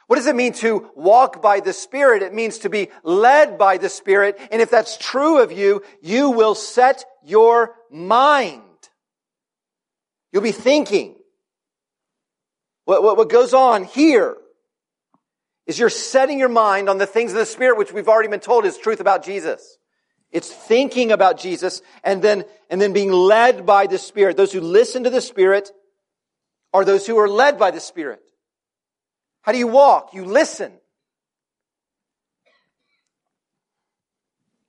What 0.08 0.16
does 0.16 0.28
it 0.28 0.36
mean 0.36 0.54
to 0.54 0.90
walk 0.96 1.42
by 1.42 1.60
the 1.60 1.74
Spirit? 1.74 2.24
It 2.24 2.34
means 2.34 2.60
to 2.60 2.70
be 2.70 2.90
led 3.04 3.58
by 3.58 3.78
the 3.78 3.90
Spirit. 3.90 4.40
And 4.52 4.62
if 4.62 4.72
that's 4.72 4.98
true 4.98 5.42
of 5.42 5.52
you, 5.52 5.84
you 6.02 6.32
will 6.32 6.56
set 6.56 7.06
your 7.24 7.76
mind. 7.92 8.62
You'll 10.32 10.44
be 10.44 10.52
thinking. 10.52 11.16
What, 12.86 13.04
what, 13.04 13.18
what 13.18 13.30
goes 13.30 13.54
on 13.54 13.84
here 13.84 14.38
is 15.66 15.78
you're 15.78 15.90
setting 15.90 16.40
your 16.40 16.50
mind 16.50 16.90
on 16.90 16.98
the 16.98 17.06
things 17.06 17.32
of 17.34 17.38
the 17.38 17.46
Spirit, 17.46 17.78
which 17.78 17.92
we've 17.92 18.08
already 18.08 18.30
been 18.30 18.40
told 18.40 18.66
is 18.66 18.78
truth 18.78 19.02
about 19.02 19.26
Jesus. 19.26 19.78
It's 20.32 20.52
thinking 20.52 21.12
about 21.12 21.40
Jesus 21.40 21.82
and 22.04 22.22
then, 22.22 22.46
and 22.70 22.82
then 22.82 22.94
being 22.94 23.12
led 23.12 23.66
by 23.66 23.88
the 23.88 23.98
Spirit. 23.98 24.38
Those 24.38 24.52
who 24.52 24.62
listen 24.62 25.04
to 25.06 25.10
the 25.10 25.22
Spirit 25.22 25.72
are 26.74 26.84
those 26.84 27.08
who 27.08 27.18
are 27.18 27.30
led 27.30 27.58
by 27.58 27.72
the 27.72 27.80
Spirit. 27.80 28.22
How 29.42 29.52
do 29.54 29.58
you 29.58 29.68
walk? 29.68 30.14
You 30.14 30.26
listen. 30.26 30.74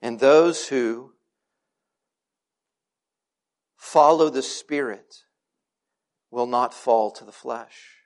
And 0.01 0.21
those 0.21 0.69
who 0.69 1.13
follow 3.77 4.31
the 4.31 4.43
Spirit 4.43 5.25
will 6.31 6.47
not 6.47 6.73
fall 6.73 7.11
to 7.11 7.25
the 7.25 7.33
flesh. 7.33 7.97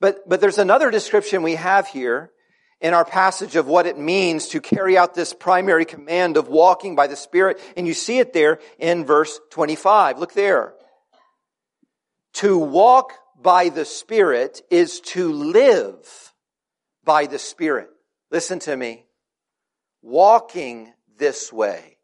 But, 0.00 0.26
but 0.26 0.40
there's 0.40 0.58
another 0.58 0.90
description 0.90 1.42
we 1.42 1.56
have 1.56 1.86
here 1.88 2.32
in 2.80 2.94
our 2.94 3.04
passage 3.04 3.56
of 3.56 3.66
what 3.66 3.86
it 3.86 3.98
means 3.98 4.48
to 4.48 4.60
carry 4.60 4.96
out 4.96 5.14
this 5.14 5.32
primary 5.32 5.84
command 5.84 6.36
of 6.36 6.48
walking 6.48 6.96
by 6.96 7.06
the 7.06 7.16
Spirit. 7.16 7.60
And 7.76 7.86
you 7.86 7.94
see 7.94 8.18
it 8.18 8.32
there 8.32 8.58
in 8.78 9.04
verse 9.04 9.38
25. 9.50 10.18
Look 10.18 10.32
there. 10.32 10.74
To 12.34 12.56
walk 12.56 13.12
by 13.40 13.68
the 13.68 13.84
Spirit 13.84 14.62
is 14.70 15.00
to 15.00 15.32
live 15.32 16.32
by 17.04 17.26
the 17.26 17.38
Spirit. 17.38 17.90
Listen 18.30 18.58
to 18.60 18.76
me. 18.76 19.04
Walking 20.02 20.92
this 21.18 21.52
way 21.52 21.98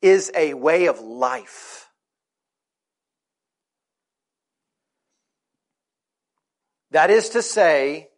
is 0.00 0.30
a 0.36 0.54
way 0.54 0.86
of 0.86 1.00
life. 1.00 1.88
That 6.92 7.10
is 7.10 7.30
to 7.30 7.42
say, 7.42 8.10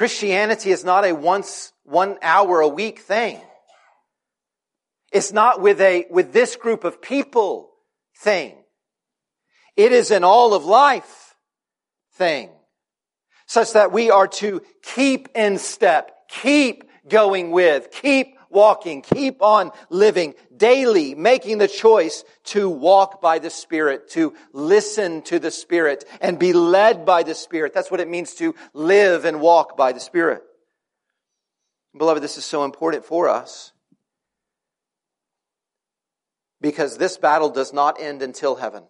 Christianity 0.00 0.70
is 0.70 0.82
not 0.82 1.04
a 1.04 1.12
once, 1.12 1.74
one 1.84 2.16
hour 2.22 2.60
a 2.60 2.68
week 2.68 3.00
thing. 3.00 3.38
It's 5.12 5.30
not 5.30 5.60
with 5.60 5.78
a, 5.82 6.06
with 6.08 6.32
this 6.32 6.56
group 6.56 6.84
of 6.84 7.02
people 7.02 7.68
thing. 8.16 8.56
It 9.76 9.92
is 9.92 10.10
an 10.10 10.24
all 10.24 10.54
of 10.54 10.64
life 10.64 11.36
thing. 12.14 12.48
Such 13.44 13.74
that 13.74 13.92
we 13.92 14.10
are 14.10 14.26
to 14.40 14.62
keep 14.82 15.28
in 15.34 15.58
step, 15.58 16.12
keep 16.30 16.84
going 17.06 17.50
with, 17.50 17.90
keep 17.90 18.38
walking, 18.48 19.02
keep 19.02 19.42
on 19.42 19.70
living 19.90 20.32
daily, 20.60 21.16
making 21.16 21.58
the 21.58 21.66
choice 21.66 22.22
to 22.44 22.68
walk 22.68 23.20
by 23.20 23.40
the 23.40 23.50
Spirit, 23.50 24.10
to 24.10 24.34
listen 24.52 25.22
to 25.22 25.40
the 25.40 25.50
Spirit 25.50 26.04
and 26.20 26.38
be 26.38 26.52
led 26.52 27.04
by 27.04 27.24
the 27.24 27.34
Spirit. 27.34 27.74
That's 27.74 27.90
what 27.90 27.98
it 27.98 28.08
means 28.08 28.34
to 28.34 28.54
live 28.72 29.24
and 29.24 29.40
walk 29.40 29.76
by 29.76 29.90
the 29.90 29.98
Spirit. 29.98 30.44
Beloved, 31.96 32.22
this 32.22 32.38
is 32.38 32.44
so 32.44 32.62
important 32.62 33.04
for 33.04 33.28
us 33.28 33.72
because 36.60 36.98
this 36.98 37.16
battle 37.16 37.50
does 37.50 37.72
not 37.72 38.00
end 38.00 38.22
until 38.22 38.54
heaven. 38.54 38.84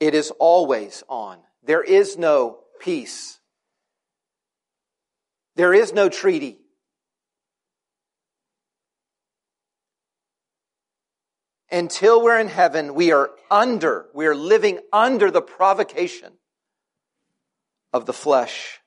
It 0.00 0.14
is 0.14 0.32
always 0.40 1.04
on. 1.08 1.38
There 1.62 1.82
is 1.82 2.18
no 2.18 2.58
peace. 2.80 3.38
There 5.56 5.72
is 5.72 5.92
no 5.92 6.08
treaty. 6.08 6.63
Until 11.74 12.22
we're 12.22 12.38
in 12.38 12.46
heaven, 12.46 12.94
we 12.94 13.10
are 13.10 13.32
under, 13.50 14.06
we 14.14 14.26
are 14.26 14.34
living 14.36 14.78
under 14.92 15.28
the 15.32 15.42
provocation 15.42 16.34
of 17.92 18.06
the 18.06 18.12
flesh. 18.12 18.78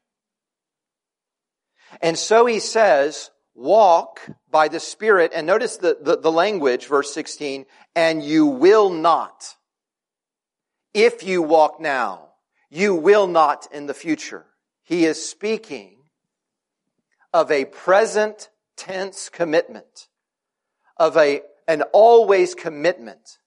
And 2.02 2.18
so 2.18 2.46
he 2.46 2.60
says, 2.62 3.30
walk 3.54 4.22
by 4.50 4.70
the 4.70 4.80
Spirit. 4.80 5.34
And 5.36 5.46
notice 5.46 5.76
the, 5.76 5.98
the, 6.02 6.16
the, 6.16 6.32
language, 6.32 6.86
verse 6.86 7.14
16, 7.14 7.66
and 7.94 8.24
you 8.24 8.46
will 8.46 8.90
not. 8.90 9.56
If 10.94 11.24
you 11.24 11.42
walk 11.42 11.82
now, 11.82 12.30
you 12.70 12.96
will 12.96 13.28
not 13.28 13.68
in 13.74 13.88
the 13.88 13.94
future. 13.94 14.46
He 14.84 15.04
is 15.04 15.30
speaking 15.30 15.98
of 17.34 17.52
a 17.52 17.66
present 17.66 18.50
tense 18.78 19.28
commitment, 19.28 20.08
of 20.96 21.18
a, 21.18 21.42
an 21.68 21.84
always 21.94 22.56
commitment 22.56 23.38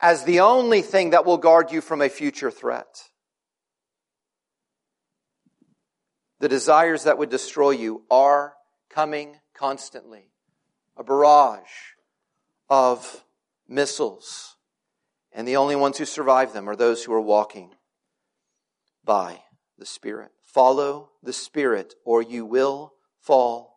as 0.00 0.24
the 0.24 0.40
only 0.40 0.82
thing 0.82 1.10
that 1.10 1.26
will 1.26 1.36
guard 1.36 1.72
you 1.72 1.80
from 1.80 2.00
a 2.00 2.08
future 2.08 2.50
threat. 2.50 3.10
The 6.38 6.48
desires 6.48 7.04
that 7.04 7.18
would 7.18 7.28
destroy 7.28 7.70
you 7.70 8.02
are 8.10 8.54
coming 8.88 9.36
constantly. 9.54 10.30
A 10.96 11.04
barrage 11.04 11.94
of 12.68 13.24
missiles. 13.68 14.56
And 15.32 15.46
the 15.46 15.56
only 15.56 15.76
ones 15.76 15.98
who 15.98 16.06
survive 16.06 16.52
them 16.52 16.68
are 16.68 16.76
those 16.76 17.04
who 17.04 17.12
are 17.12 17.20
walking 17.20 17.74
by 19.04 19.40
the 19.78 19.86
Spirit. 19.86 20.30
Follow 20.42 21.10
the 21.22 21.32
Spirit, 21.32 21.94
or 22.04 22.22
you 22.22 22.44
will 22.44 22.94
fall 23.20 23.76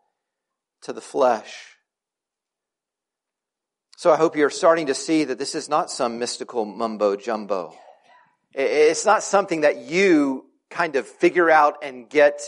to 0.82 0.94
the 0.94 1.02
flesh. 1.02 1.73
So 4.04 4.12
I 4.12 4.18
hope 4.18 4.36
you're 4.36 4.50
starting 4.50 4.88
to 4.88 4.94
see 4.94 5.24
that 5.24 5.40
this 5.40 5.56
is 5.56 5.70
not 5.70 5.90
some 5.90 6.20
mystical 6.20 6.66
mumbo 6.66 7.16
jumbo. 7.16 7.74
It's 8.54 9.06
not 9.06 9.24
something 9.24 9.62
that 9.62 9.78
you 9.78 10.46
kind 10.70 10.98
of 10.98 11.08
figure 11.08 11.50
out 11.50 11.86
and 11.86 12.10
get 12.10 12.42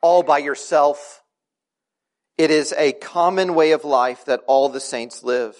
all 0.00 0.22
by 0.22 0.38
yourself. 0.38 1.24
It 2.38 2.52
is 2.52 2.72
a 2.78 2.92
common 2.92 3.56
way 3.56 3.72
of 3.72 3.84
life 3.84 4.26
that 4.26 4.44
all 4.46 4.68
the 4.68 4.78
saints 4.78 5.24
live. 5.24 5.56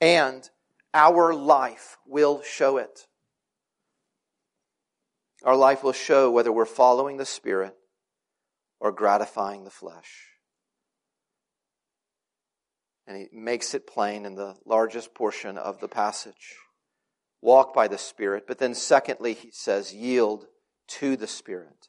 And 0.00 0.48
our 0.94 1.34
life 1.34 1.98
will 2.06 2.40
show 2.40 2.78
it. 2.78 3.06
Our 5.44 5.54
life 5.54 5.84
will 5.84 5.92
show 5.92 6.30
whether 6.30 6.50
we're 6.50 6.64
following 6.64 7.18
the 7.18 7.26
Spirit 7.26 7.76
or 8.80 8.90
gratifying 8.90 9.64
the 9.64 9.70
flesh. 9.70 10.29
And 13.10 13.18
he 13.18 13.28
makes 13.36 13.74
it 13.74 13.88
plain 13.88 14.24
in 14.24 14.36
the 14.36 14.54
largest 14.64 15.14
portion 15.14 15.58
of 15.58 15.80
the 15.80 15.88
passage. 15.88 16.54
Walk 17.42 17.74
by 17.74 17.88
the 17.88 17.98
Spirit. 17.98 18.44
But 18.46 18.58
then, 18.58 18.72
secondly, 18.72 19.34
he 19.34 19.50
says, 19.50 19.92
yield 19.92 20.46
to 20.86 21.16
the 21.16 21.26
Spirit. 21.26 21.88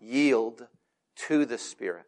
Yield 0.00 0.66
to 1.26 1.44
the 1.44 1.58
Spirit. 1.58 2.06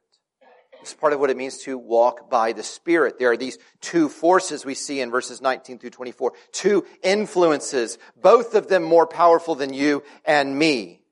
It's 0.80 0.94
part 0.94 1.12
of 1.12 1.20
what 1.20 1.28
it 1.28 1.36
means 1.36 1.58
to 1.64 1.76
walk 1.76 2.30
by 2.30 2.54
the 2.54 2.62
Spirit. 2.62 3.18
There 3.18 3.30
are 3.30 3.36
these 3.36 3.58
two 3.82 4.08
forces 4.08 4.64
we 4.64 4.74
see 4.74 5.02
in 5.02 5.10
verses 5.10 5.42
19 5.42 5.78
through 5.78 5.90
24. 5.90 6.32
Two 6.50 6.86
influences, 7.02 7.98
both 8.16 8.54
of 8.54 8.68
them 8.68 8.82
more 8.82 9.06
powerful 9.06 9.56
than 9.56 9.74
you 9.74 10.02
and 10.24 10.58
me. 10.58 11.02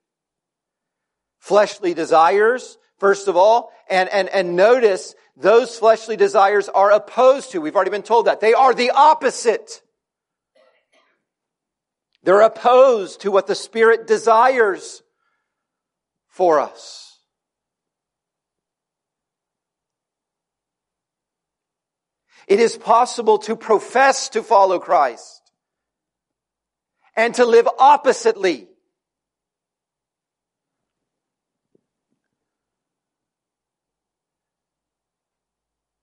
Fleshly 1.39 1.93
desires, 1.93 2.79
first 2.99 3.29
of 3.29 3.37
all, 3.37 3.71
and, 3.89 4.09
and, 4.09 4.29
and 4.29 4.57
notice 4.57 5.15
those 5.37 5.79
fleshly 5.79 6.17
desires 6.17 6.69
are 6.69 6.91
opposed 6.91 7.53
to, 7.53 7.61
we've 7.61 7.77
already 7.77 7.91
been 7.91 8.03
told 8.03 8.27
that, 8.27 8.41
they 8.41 8.55
are 8.55 8.75
the 8.75 8.91
opposite. 8.91 9.83
They're 12.23 12.41
opposed 12.41 13.21
to 13.21 13.31
what 13.31 13.47
the 13.47 13.55
Spirit 13.55 14.07
desires 14.07 15.03
for 16.29 16.61
us. 16.61 17.19
It 22.47 22.61
is 22.61 22.77
possible 22.77 23.39
to 23.41 23.57
profess 23.57 24.29
to 24.31 24.43
follow 24.43 24.79
Christ 24.79 25.43
and 27.17 27.35
to 27.35 27.45
live 27.45 27.69
oppositely. 27.79 28.69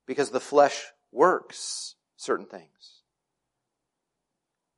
Because 0.05 0.31
the 0.31 0.39
flesh 0.39 0.85
works 1.11 1.95
certain 2.17 2.45
things. 2.45 3.01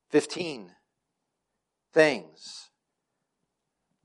15 0.09 0.71
things 1.93 2.69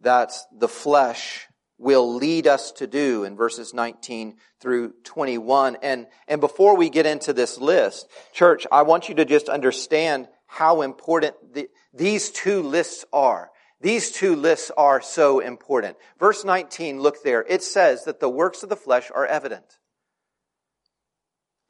that 0.00 0.32
the 0.52 0.68
flesh 0.68 1.46
will 1.78 2.14
lead 2.14 2.46
us 2.46 2.72
to 2.72 2.86
do 2.86 3.24
in 3.24 3.36
verses 3.36 3.72
19 3.72 4.36
through 4.60 4.92
21. 5.04 5.78
And, 5.82 6.06
and 6.28 6.40
before 6.40 6.76
we 6.76 6.90
get 6.90 7.06
into 7.06 7.32
this 7.32 7.58
list, 7.58 8.08
church, 8.32 8.66
I 8.70 8.82
want 8.82 9.08
you 9.08 9.14
to 9.16 9.24
just 9.24 9.48
understand 9.48 10.28
how 10.46 10.82
important 10.82 11.36
the, 11.54 11.68
these 11.94 12.30
two 12.30 12.62
lists 12.62 13.04
are. 13.12 13.50
These 13.80 14.12
two 14.12 14.36
lists 14.36 14.70
are 14.76 15.00
so 15.00 15.40
important. 15.40 15.96
Verse 16.18 16.44
19, 16.44 17.00
look 17.00 17.22
there. 17.22 17.44
It 17.48 17.62
says 17.62 18.04
that 18.04 18.20
the 18.20 18.28
works 18.28 18.62
of 18.62 18.68
the 18.68 18.76
flesh 18.76 19.10
are 19.14 19.24
evident. 19.24 19.78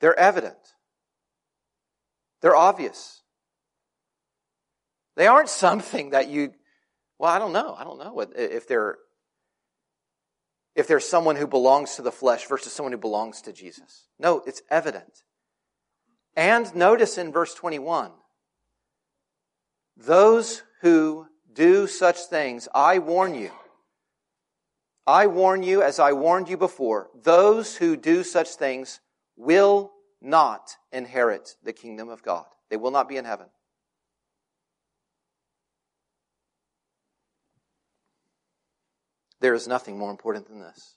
They're 0.00 0.18
evident. 0.18 0.56
They're 2.42 2.56
obvious. 2.56 3.22
They 5.16 5.26
aren't 5.26 5.48
something 5.48 6.10
that 6.10 6.28
you, 6.28 6.52
well, 7.18 7.30
I 7.30 7.38
don't 7.38 7.52
know. 7.52 7.74
I 7.78 7.84
don't 7.84 7.98
know 7.98 8.20
if 8.34 8.66
they're 8.66 8.98
if 10.76 10.86
there's 10.86 11.06
someone 11.06 11.36
who 11.36 11.48
belongs 11.48 11.96
to 11.96 12.02
the 12.02 12.12
flesh 12.12 12.46
versus 12.46 12.72
someone 12.72 12.92
who 12.92 12.98
belongs 12.98 13.42
to 13.42 13.52
Jesus. 13.52 14.06
No, 14.18 14.42
it's 14.46 14.62
evident. 14.70 15.24
And 16.36 16.72
notice 16.74 17.18
in 17.18 17.32
verse 17.32 17.54
21 17.54 18.12
those 19.96 20.62
who 20.80 21.26
do 21.52 21.86
such 21.86 22.16
things, 22.20 22.68
I 22.74 22.98
warn 22.98 23.34
you. 23.34 23.50
I 25.06 25.26
warn 25.26 25.62
you, 25.62 25.82
as 25.82 25.98
I 25.98 26.12
warned 26.12 26.48
you 26.48 26.56
before, 26.56 27.10
those 27.14 27.76
who 27.76 27.96
do 27.96 28.22
such 28.22 28.50
things 28.50 29.00
will 29.40 29.92
not 30.20 30.76
inherit 30.92 31.56
the 31.64 31.72
kingdom 31.72 32.08
of 32.08 32.22
God. 32.22 32.44
They 32.68 32.76
will 32.76 32.90
not 32.90 33.08
be 33.08 33.16
in 33.16 33.24
heaven. 33.24 33.46
There 39.40 39.54
is 39.54 39.66
nothing 39.66 39.96
more 39.98 40.10
important 40.10 40.48
than 40.48 40.60
this. 40.60 40.96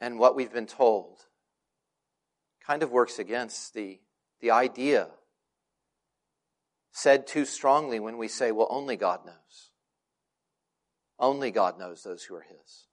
And 0.00 0.18
what 0.18 0.36
we've 0.36 0.52
been 0.52 0.66
told 0.66 1.18
kind 2.64 2.82
of 2.82 2.92
works 2.92 3.18
against 3.18 3.74
the, 3.74 3.98
the 4.40 4.52
idea 4.52 5.08
said 6.92 7.26
too 7.26 7.44
strongly 7.44 7.98
when 7.98 8.16
we 8.16 8.28
say, 8.28 8.52
well, 8.52 8.68
only 8.70 8.96
God 8.96 9.26
knows. 9.26 9.70
Only 11.18 11.50
God 11.50 11.78
knows 11.78 12.02
those 12.02 12.22
who 12.22 12.36
are 12.36 12.46
His. 12.48 12.86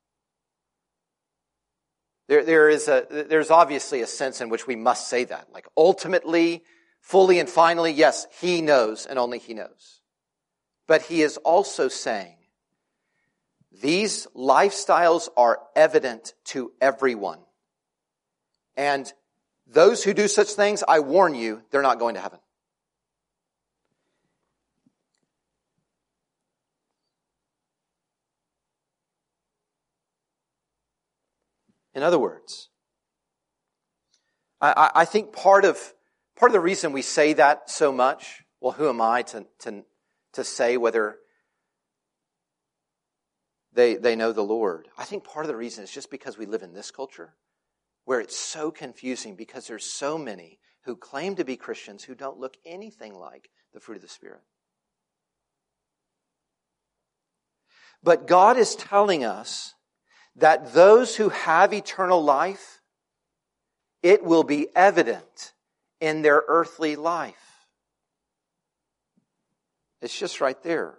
There, 2.27 2.43
there 2.43 2.69
is 2.69 2.87
a, 2.87 3.05
there's 3.09 3.51
obviously 3.51 4.01
a 4.01 4.07
sense 4.07 4.41
in 4.41 4.49
which 4.49 4.67
we 4.67 4.75
must 4.75 5.07
say 5.07 5.23
that. 5.25 5.47
Like 5.53 5.67
ultimately, 5.77 6.63
fully 6.99 7.39
and 7.39 7.49
finally, 7.49 7.91
yes, 7.91 8.27
He 8.39 8.61
knows 8.61 9.05
and 9.05 9.17
only 9.17 9.39
He 9.39 9.53
knows. 9.53 10.01
But 10.87 11.01
he 11.03 11.21
is 11.21 11.37
also 11.37 11.89
saying, 11.89 12.35
these 13.81 14.25
lifestyles 14.35 15.27
are 15.35 15.59
evident 15.75 16.33
to 16.45 16.71
everyone. 16.81 17.39
And 18.75 19.11
those 19.67 20.03
who 20.03 20.13
do 20.13 20.27
such 20.27 20.51
things, 20.51 20.83
I 20.87 21.01
warn 21.01 21.35
you, 21.35 21.61
they're 21.69 21.81
not 21.81 21.99
going 21.99 22.15
to 22.15 22.21
heaven. 22.21 22.39
In 31.97 32.03
other 32.03 32.19
words, 32.19 32.69
I, 34.61 34.91
I, 34.93 35.05
think 35.05 35.33
part 35.33 35.65
of, 35.65 35.79
part 36.35 36.51
of 36.51 36.53
the 36.53 36.59
reason 36.59 36.91
we 36.91 37.01
say 37.01 37.33
that 37.33 37.71
so 37.71 37.91
much, 37.91 38.43
well, 38.61 38.73
who 38.73 38.87
am 38.87 39.01
I 39.01 39.23
to, 39.23 39.47
to, 39.61 39.83
to 40.33 40.43
say 40.43 40.77
whether 40.77 41.17
they, 43.73 43.95
they 43.95 44.15
know 44.15 44.31
the 44.31 44.43
Lord? 44.43 44.87
I 44.95 45.05
think 45.05 45.23
part 45.23 45.45
of 45.45 45.47
the 45.47 45.55
reason 45.55 45.83
is 45.83 45.89
just 45.89 46.11
because 46.11 46.37
we 46.37 46.45
live 46.45 46.61
in 46.61 46.75
this 46.75 46.91
culture 46.91 47.33
where 48.05 48.19
it's 48.19 48.37
so 48.37 48.69
confusing 48.69 49.35
because 49.35 49.65
there's 49.65 49.91
so 49.91 50.19
many 50.19 50.59
who 50.83 50.95
claim 50.95 51.35
to 51.37 51.45
be 51.45 51.57
Christians 51.57 52.03
who 52.03 52.13
don't 52.13 52.37
look 52.37 52.57
anything 52.63 53.15
like 53.15 53.49
the 53.73 53.79
fruit 53.79 53.95
of 53.95 54.03
the 54.03 54.07
Spirit. 54.07 54.41
But 58.03 58.27
God 58.27 58.55
is 58.55 58.75
telling 58.75 59.25
us 59.25 59.73
that 60.37 60.73
those 60.73 61.15
who 61.15 61.29
have 61.29 61.73
eternal 61.73 62.23
life, 62.23 62.81
it 64.03 64.23
will 64.23 64.43
be 64.43 64.67
evident 64.75 65.53
in 65.99 66.21
their 66.21 66.43
earthly 66.47 66.95
life. 66.95 67.35
It's 70.01 70.17
just 70.17 70.41
right 70.41 70.61
there. 70.63 70.95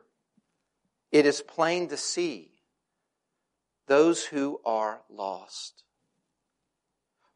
It 1.13 1.25
is 1.25 1.41
plain 1.41 1.89
to 1.89 1.97
see 1.97 2.51
those 3.87 4.25
who 4.25 4.61
are 4.65 5.01
lost. 5.09 5.85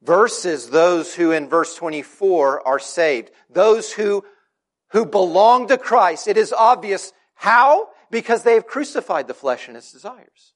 Versus 0.02 0.70
those 0.70 1.14
who 1.14 1.30
in 1.30 1.48
verse 1.48 1.76
24 1.76 2.66
are 2.66 2.80
saved. 2.80 3.30
Those 3.48 3.92
who, 3.92 4.24
who 4.88 5.06
belong 5.06 5.68
to 5.68 5.78
Christ. 5.78 6.26
It 6.26 6.36
is 6.36 6.52
obvious 6.52 7.12
how? 7.34 7.90
Because 8.10 8.42
they 8.42 8.54
have 8.54 8.66
crucified 8.66 9.28
the 9.28 9.34
flesh 9.34 9.68
and 9.68 9.76
its 9.76 9.92
desires. 9.92 10.52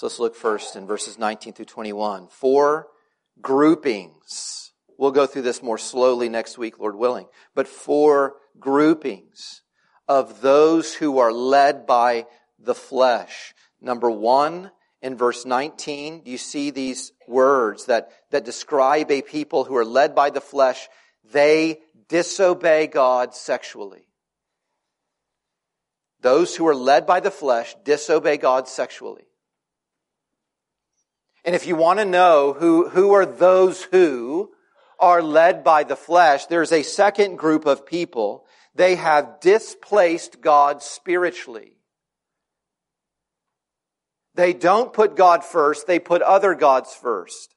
So 0.00 0.06
let's 0.06 0.18
look 0.18 0.34
first 0.34 0.76
in 0.76 0.86
verses 0.86 1.18
19 1.18 1.52
through 1.52 1.66
21. 1.66 2.28
Four 2.28 2.86
groupings. 3.42 4.72
We'll 4.96 5.10
go 5.10 5.26
through 5.26 5.42
this 5.42 5.62
more 5.62 5.76
slowly 5.76 6.30
next 6.30 6.56
week, 6.56 6.78
Lord 6.78 6.96
willing. 6.96 7.26
But 7.54 7.68
four 7.68 8.36
groupings 8.58 9.60
of 10.08 10.40
those 10.40 10.94
who 10.94 11.18
are 11.18 11.30
led 11.30 11.86
by 11.86 12.24
the 12.58 12.74
flesh. 12.74 13.52
Number 13.78 14.10
one, 14.10 14.70
in 15.02 15.18
verse 15.18 15.44
19, 15.44 16.22
do 16.22 16.30
you 16.30 16.38
see 16.38 16.70
these 16.70 17.12
words 17.28 17.84
that, 17.84 18.10
that 18.30 18.46
describe 18.46 19.10
a 19.10 19.20
people 19.20 19.64
who 19.64 19.76
are 19.76 19.84
led 19.84 20.14
by 20.14 20.30
the 20.30 20.40
flesh? 20.40 20.88
They 21.30 21.80
disobey 22.08 22.86
God 22.86 23.34
sexually. 23.34 24.08
Those 26.22 26.56
who 26.56 26.66
are 26.66 26.74
led 26.74 27.04
by 27.06 27.20
the 27.20 27.30
flesh 27.30 27.76
disobey 27.84 28.38
God 28.38 28.66
sexually. 28.66 29.26
And 31.44 31.54
if 31.54 31.66
you 31.66 31.76
want 31.76 31.98
to 31.98 32.04
know 32.04 32.52
who, 32.52 32.88
who 32.88 33.12
are 33.12 33.26
those 33.26 33.82
who 33.82 34.50
are 34.98 35.22
led 35.22 35.64
by 35.64 35.84
the 35.84 35.96
flesh, 35.96 36.46
there's 36.46 36.72
a 36.72 36.82
second 36.82 37.36
group 37.36 37.66
of 37.66 37.86
people. 37.86 38.44
They 38.74 38.96
have 38.96 39.40
displaced 39.40 40.40
God 40.40 40.82
spiritually. 40.82 41.72
They 44.34 44.52
don't 44.52 44.92
put 44.92 45.16
God 45.16 45.44
first, 45.44 45.86
they 45.86 45.98
put 45.98 46.22
other 46.22 46.54
gods 46.54 46.94
first. 46.94 47.54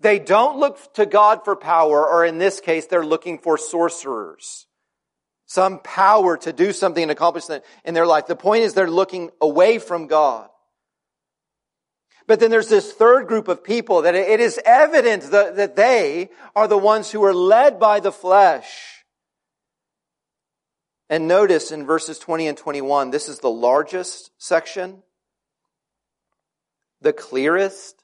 They 0.00 0.18
don't 0.18 0.58
look 0.58 0.92
to 0.94 1.06
God 1.06 1.44
for 1.44 1.56
power, 1.56 2.06
or 2.06 2.24
in 2.24 2.38
this 2.38 2.60
case, 2.60 2.86
they're 2.86 3.06
looking 3.06 3.38
for 3.38 3.56
sorcerers. 3.56 4.66
Some 5.46 5.78
power 5.78 6.36
to 6.38 6.52
do 6.52 6.72
something 6.72 7.02
and 7.02 7.12
accomplish 7.12 7.46
that 7.46 7.64
in 7.84 7.94
their 7.94 8.06
life. 8.06 8.26
The 8.26 8.36
point 8.36 8.64
is 8.64 8.74
they're 8.74 8.90
looking 8.90 9.30
away 9.40 9.78
from 9.78 10.06
God. 10.06 10.48
But 12.26 12.40
then 12.40 12.50
there's 12.50 12.68
this 12.68 12.92
third 12.92 13.26
group 13.26 13.48
of 13.48 13.62
people 13.62 14.02
that 14.02 14.14
it 14.14 14.40
is 14.40 14.58
evident 14.64 15.24
that, 15.30 15.76
they 15.76 16.30
are 16.56 16.66
the 16.66 16.78
ones 16.78 17.10
who 17.10 17.22
are 17.24 17.34
led 17.34 17.78
by 17.78 18.00
the 18.00 18.12
flesh. 18.12 19.04
And 21.10 21.28
notice 21.28 21.70
in 21.70 21.84
verses 21.84 22.18
20 22.18 22.48
and 22.48 22.56
21, 22.56 23.10
this 23.10 23.28
is 23.28 23.40
the 23.40 23.50
largest 23.50 24.30
section, 24.38 25.02
the 27.02 27.12
clearest 27.12 28.02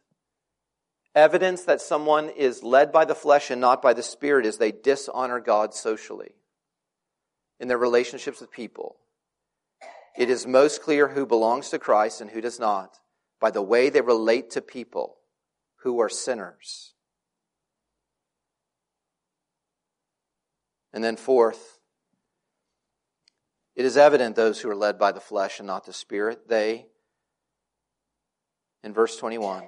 evidence 1.14 1.64
that 1.64 1.80
someone 1.80 2.28
is 2.28 2.62
led 2.62 2.92
by 2.92 3.06
the 3.06 3.14
flesh 3.14 3.50
and 3.50 3.60
not 3.60 3.80
by 3.80 3.94
the 3.94 4.02
spirit 4.02 4.44
is 4.44 4.58
they 4.58 4.70
dishonor 4.70 5.40
God 5.40 5.72
socially 5.74 6.34
in 7.58 7.68
their 7.68 7.78
relationships 7.78 8.40
with 8.40 8.52
people. 8.52 8.96
It 10.16 10.28
is 10.28 10.46
most 10.46 10.82
clear 10.82 11.08
who 11.08 11.24
belongs 11.24 11.70
to 11.70 11.78
Christ 11.78 12.20
and 12.20 12.30
who 12.30 12.42
does 12.42 12.60
not 12.60 12.99
by 13.40 13.50
the 13.50 13.62
way 13.62 13.88
they 13.88 14.00
relate 14.00 14.50
to 14.50 14.60
people 14.60 15.16
who 15.82 16.00
are 16.00 16.08
sinners. 16.08 16.94
And 20.92 21.02
then, 21.02 21.16
fourth, 21.16 21.78
it 23.74 23.84
is 23.84 23.96
evident 23.96 24.36
those 24.36 24.60
who 24.60 24.68
are 24.68 24.76
led 24.76 24.98
by 24.98 25.12
the 25.12 25.20
flesh 25.20 25.58
and 25.58 25.66
not 25.66 25.86
the 25.86 25.92
Spirit, 25.92 26.48
they, 26.48 26.86
in 28.82 28.92
verse 28.92 29.16
21, 29.16 29.64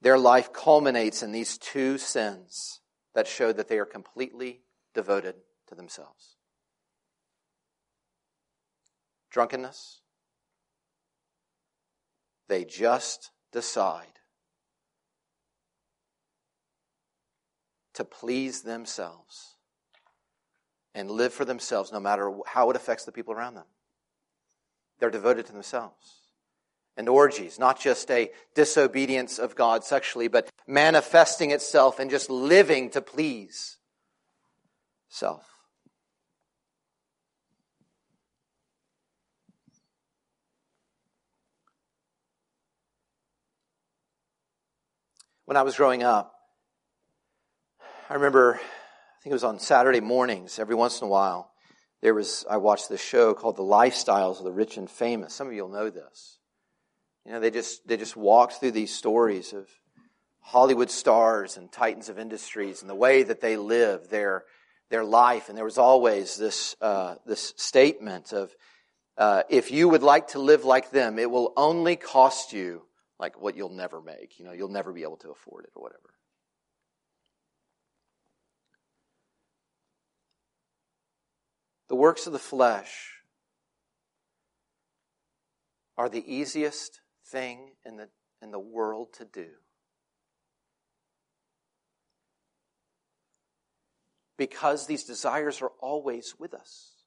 their 0.00 0.18
life 0.18 0.52
culminates 0.52 1.22
in 1.22 1.32
these 1.32 1.58
two 1.58 1.98
sins 1.98 2.80
that 3.14 3.26
show 3.26 3.52
that 3.52 3.68
they 3.68 3.78
are 3.78 3.84
completely 3.84 4.62
devoted 4.94 5.34
to 5.68 5.74
themselves 5.74 6.38
drunkenness 9.30 10.00
they 12.48 12.64
just 12.64 13.30
decide 13.52 14.06
to 17.94 18.04
please 18.04 18.62
themselves 18.62 19.56
and 20.94 21.10
live 21.10 21.32
for 21.32 21.44
themselves 21.44 21.92
no 21.92 22.00
matter 22.00 22.32
how 22.46 22.70
it 22.70 22.76
affects 22.76 23.04
the 23.04 23.12
people 23.12 23.34
around 23.34 23.54
them. 23.54 23.66
They're 24.98 25.10
devoted 25.10 25.46
to 25.46 25.52
themselves. 25.52 26.14
And 26.96 27.08
orgies, 27.08 27.58
not 27.58 27.78
just 27.80 28.10
a 28.10 28.32
disobedience 28.54 29.38
of 29.38 29.54
God 29.54 29.84
sexually, 29.84 30.26
but 30.26 30.50
manifesting 30.66 31.52
itself 31.52 32.00
and 32.00 32.10
just 32.10 32.28
living 32.28 32.90
to 32.90 33.00
please 33.00 33.76
self. 35.08 35.57
When 45.48 45.56
I 45.56 45.62
was 45.62 45.76
growing 45.76 46.02
up, 46.02 46.34
I 48.10 48.14
remember, 48.14 48.56
I 48.56 49.22
think 49.22 49.30
it 49.30 49.32
was 49.32 49.44
on 49.44 49.58
Saturday 49.58 50.00
mornings, 50.00 50.58
every 50.58 50.74
once 50.74 51.00
in 51.00 51.06
a 51.06 51.10
while, 51.10 51.50
there 52.02 52.12
was, 52.12 52.44
I 52.50 52.58
watched 52.58 52.90
this 52.90 53.02
show 53.02 53.32
called 53.32 53.56
The 53.56 53.62
Lifestyles 53.62 54.36
of 54.36 54.44
the 54.44 54.52
Rich 54.52 54.76
and 54.76 54.90
Famous. 54.90 55.32
Some 55.32 55.46
of 55.46 55.54
you 55.54 55.62
will 55.62 55.70
know 55.70 55.88
this. 55.88 56.38
You 57.24 57.32
know, 57.32 57.40
they 57.40 57.50
just, 57.50 57.88
they 57.88 57.96
just 57.96 58.14
walked 58.14 58.60
through 58.60 58.72
these 58.72 58.94
stories 58.94 59.54
of 59.54 59.66
Hollywood 60.40 60.90
stars 60.90 61.56
and 61.56 61.72
titans 61.72 62.10
of 62.10 62.18
industries 62.18 62.82
and 62.82 62.90
the 62.90 62.94
way 62.94 63.22
that 63.22 63.40
they 63.40 63.56
live 63.56 64.10
their, 64.10 64.44
their 64.90 65.02
life. 65.02 65.48
And 65.48 65.56
there 65.56 65.64
was 65.64 65.78
always 65.78 66.36
this, 66.36 66.76
uh, 66.82 67.14
this 67.24 67.54
statement 67.56 68.34
of, 68.34 68.54
uh, 69.16 69.44
if 69.48 69.70
you 69.70 69.88
would 69.88 70.02
like 70.02 70.28
to 70.28 70.40
live 70.40 70.66
like 70.66 70.90
them, 70.90 71.18
it 71.18 71.30
will 71.30 71.54
only 71.56 71.96
cost 71.96 72.52
you 72.52 72.82
like 73.18 73.40
what 73.40 73.56
you'll 73.56 73.68
never 73.68 74.00
make. 74.00 74.38
You 74.38 74.44
know, 74.44 74.52
you'll 74.52 74.68
never 74.68 74.92
be 74.92 75.02
able 75.02 75.16
to 75.18 75.30
afford 75.30 75.64
it 75.64 75.70
or 75.74 75.82
whatever. 75.82 76.14
The 81.88 81.96
works 81.96 82.26
of 82.26 82.32
the 82.32 82.38
flesh 82.38 83.14
are 85.96 86.08
the 86.08 86.32
easiest 86.32 87.00
thing 87.26 87.72
in 87.84 87.96
the, 87.96 88.08
in 88.42 88.50
the 88.50 88.58
world 88.58 89.12
to 89.14 89.24
do. 89.24 89.48
Because 94.36 94.86
these 94.86 95.02
desires 95.02 95.60
are 95.60 95.72
always 95.80 96.34
with 96.38 96.54
us. 96.54 96.97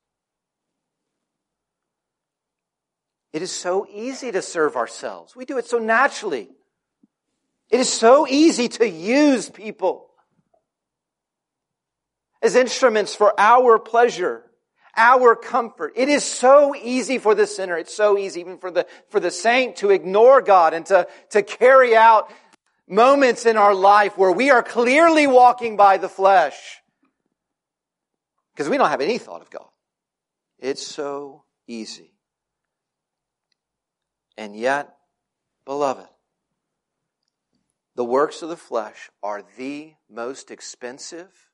It 3.34 3.42
is 3.42 3.52
so 3.52 3.88
easy 3.92 4.32
to 4.32 4.42
serve 4.42 4.76
ourselves. 4.76 5.36
We 5.36 5.46
do 5.46 5.58
it 5.58 5.66
so 5.66 5.80
naturally. 5.80 6.50
It 7.70 7.80
is 7.80 7.92
so 7.92 8.28
easy 8.28 8.68
to 8.68 8.90
use 8.90 9.50
people. 9.50 10.08
as 12.42 12.56
instruments 12.56 13.16
for 13.16 13.40
our 13.40 13.78
pleasure, 13.78 14.44
our 14.98 15.36
comfort. 15.36 15.94
It 15.96 16.10
is 16.10 16.24
so 16.24 16.76
easy 16.76 17.18
for 17.18 17.36
the 17.36 17.48
sinner. 17.48 17.78
It's 17.78 17.96
so 17.96 18.18
easy 18.18 18.42
even 18.42 18.58
for 18.58 18.72
the, 18.72 18.88
for 19.10 19.20
the 19.20 19.32
saint 19.32 19.78
to 19.78 19.92
ignore 19.92 20.42
God 20.42 20.74
and 20.74 20.86
to, 20.88 21.08
to 21.30 21.44
carry 21.44 21.96
out 21.96 22.32
moments 22.88 23.46
in 23.46 23.58
our 23.58 23.76
life 23.76 24.18
where 24.18 24.32
we 24.32 24.50
are 24.50 24.64
clearly 24.64 25.28
walking 25.28 25.78
by 25.78 25.98
the 25.98 26.10
flesh 26.10 26.82
because 28.54 28.70
we 28.70 28.78
don't 28.78 28.90
have 28.90 29.02
any 29.02 29.18
thought 29.18 29.42
of 29.42 29.50
God. 29.50 29.70
It's 30.60 30.86
so 30.86 31.44
easy. 31.68 32.12
And 34.38 34.56
yet, 34.56 34.96
beloved, 35.66 36.08
the 37.96 38.06
works 38.06 38.42
of 38.42 38.50
the 38.50 38.58
flesh 38.58 39.10
are 39.22 39.44
the 39.58 39.94
most 40.10 40.50
expensive, 40.50 41.50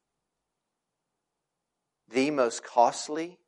the 2.08 2.32
most 2.32 2.64
costly 2.64 3.40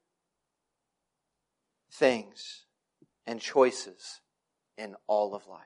things 1.92 2.66
and 3.26 3.40
choices 3.40 4.22
in 4.78 4.96
all 5.08 5.36
of 5.36 5.48
life. 5.48 5.62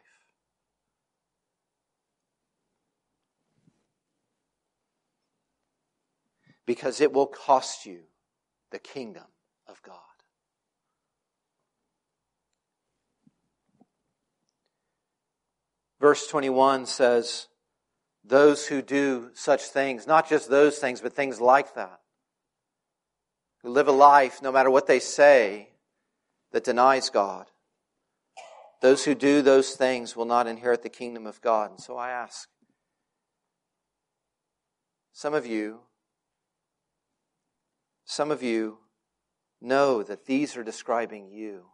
Because 6.65 7.02
it 7.02 7.12
will 7.12 7.28
cost 7.28 7.86
you 7.86 8.02
the 8.71 8.80
kingdom 8.80 9.28
of 9.67 9.82
God. 9.82 10.12
Verse 16.04 16.28
21 16.28 16.86
says, 16.86 17.48
Those 18.26 18.68
who 18.68 18.82
do 18.82 19.30
such 19.36 19.62
things, 19.62 20.06
not 20.06 20.28
just 20.28 20.50
those 20.50 20.78
things, 20.78 21.00
but 21.00 21.13
things 21.13 21.39
like 21.39 21.76
that, 21.76 22.02
who 23.62 23.70
live 23.70 23.88
a 23.88 23.94
life, 23.94 24.42
no 24.42 24.52
matter 24.52 24.70
what 24.70 24.86
they 24.86 25.00
say, 25.00 25.70
that 26.52 26.66
denies 26.66 27.10
God, 27.10 27.46
those 28.82 29.06
who 29.06 29.16
do 29.16 29.42
those 29.42 29.76
things 29.76 30.13
will 30.13 30.26
not 30.26 30.46
inherit 30.46 30.84
the 30.84 30.89
kingdom 30.89 31.26
of 31.26 31.39
God. 31.39 31.72
And 31.72 31.80
so 31.80 31.96
I 31.96 32.10
ask, 32.10 32.50
some 35.13 35.34
of 35.34 35.46
you, 35.46 35.80
some 38.04 38.30
of 38.30 38.44
you 38.44 38.80
know 39.62 40.04
that 40.04 40.26
these 40.26 40.58
are 40.58 40.66
describing 40.66 41.30
you. 41.32 41.68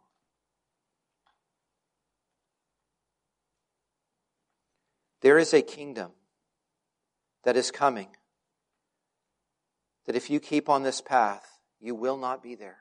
There 5.20 5.38
is 5.38 5.52
a 5.52 5.62
kingdom 5.62 6.12
that 7.44 7.56
is 7.56 7.70
coming. 7.70 8.08
That 10.06 10.16
if 10.16 10.30
you 10.30 10.40
keep 10.40 10.68
on 10.68 10.82
this 10.82 11.00
path, 11.00 11.58
you 11.78 11.94
will 11.94 12.16
not 12.16 12.42
be 12.42 12.54
there. 12.54 12.78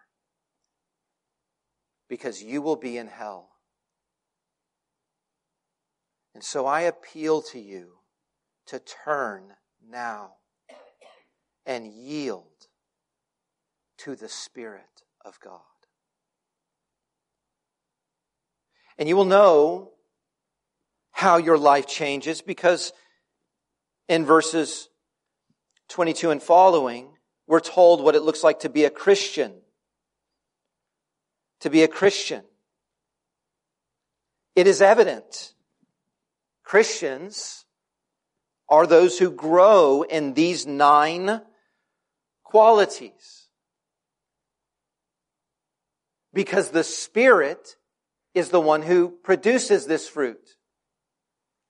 Because 2.08 2.42
you 2.42 2.62
will 2.62 2.76
be 2.76 2.98
in 2.98 3.08
hell. 3.08 3.50
And 6.34 6.44
so 6.44 6.66
I 6.66 6.82
appeal 6.82 7.42
to 7.44 7.60
you 7.60 8.00
to 8.68 8.80
turn 8.80 9.54
now 9.88 10.36
and 11.66 11.88
yield 11.88 12.68
to 13.98 14.16
the 14.16 14.30
Spirit 14.30 15.04
of 15.26 15.40
God. 15.40 15.62
And 18.98 19.08
you 19.10 19.16
will 19.16 19.26
know 19.26 19.92
how 21.20 21.36
your 21.36 21.58
life 21.58 21.86
changes 21.86 22.42
because 22.42 22.94
in 24.08 24.26
verses 24.26 24.88
22 25.90 26.32
and 26.32 26.42
following, 26.42 27.10
we're 27.46 27.60
told 27.60 28.02
what 28.02 28.16
it 28.16 28.22
looks 28.22 28.42
like 28.42 28.62
to 28.62 28.70
be 28.70 28.86
a 28.86 28.90
Christian. 28.90 29.52
To 31.60 31.70
be 31.70 31.84
a 31.84 31.90
Christian. 31.90 32.44
It 34.56 34.66
is 34.66 34.82
evident. 34.82 35.56
Christians 36.64 37.66
are 38.70 38.88
those 38.88 39.20
who 39.20 39.30
grow 39.30 40.04
in 40.04 40.36
these 40.36 40.66
nine 40.66 41.42
qualities. 42.46 43.50
Because 46.34 46.70
the 46.70 46.86
Spirit 46.86 47.76
is 48.34 48.52
the 48.52 48.62
one 48.62 48.84
who 48.84 49.10
produces 49.10 49.86
this 49.86 50.08
fruit. 50.08 50.56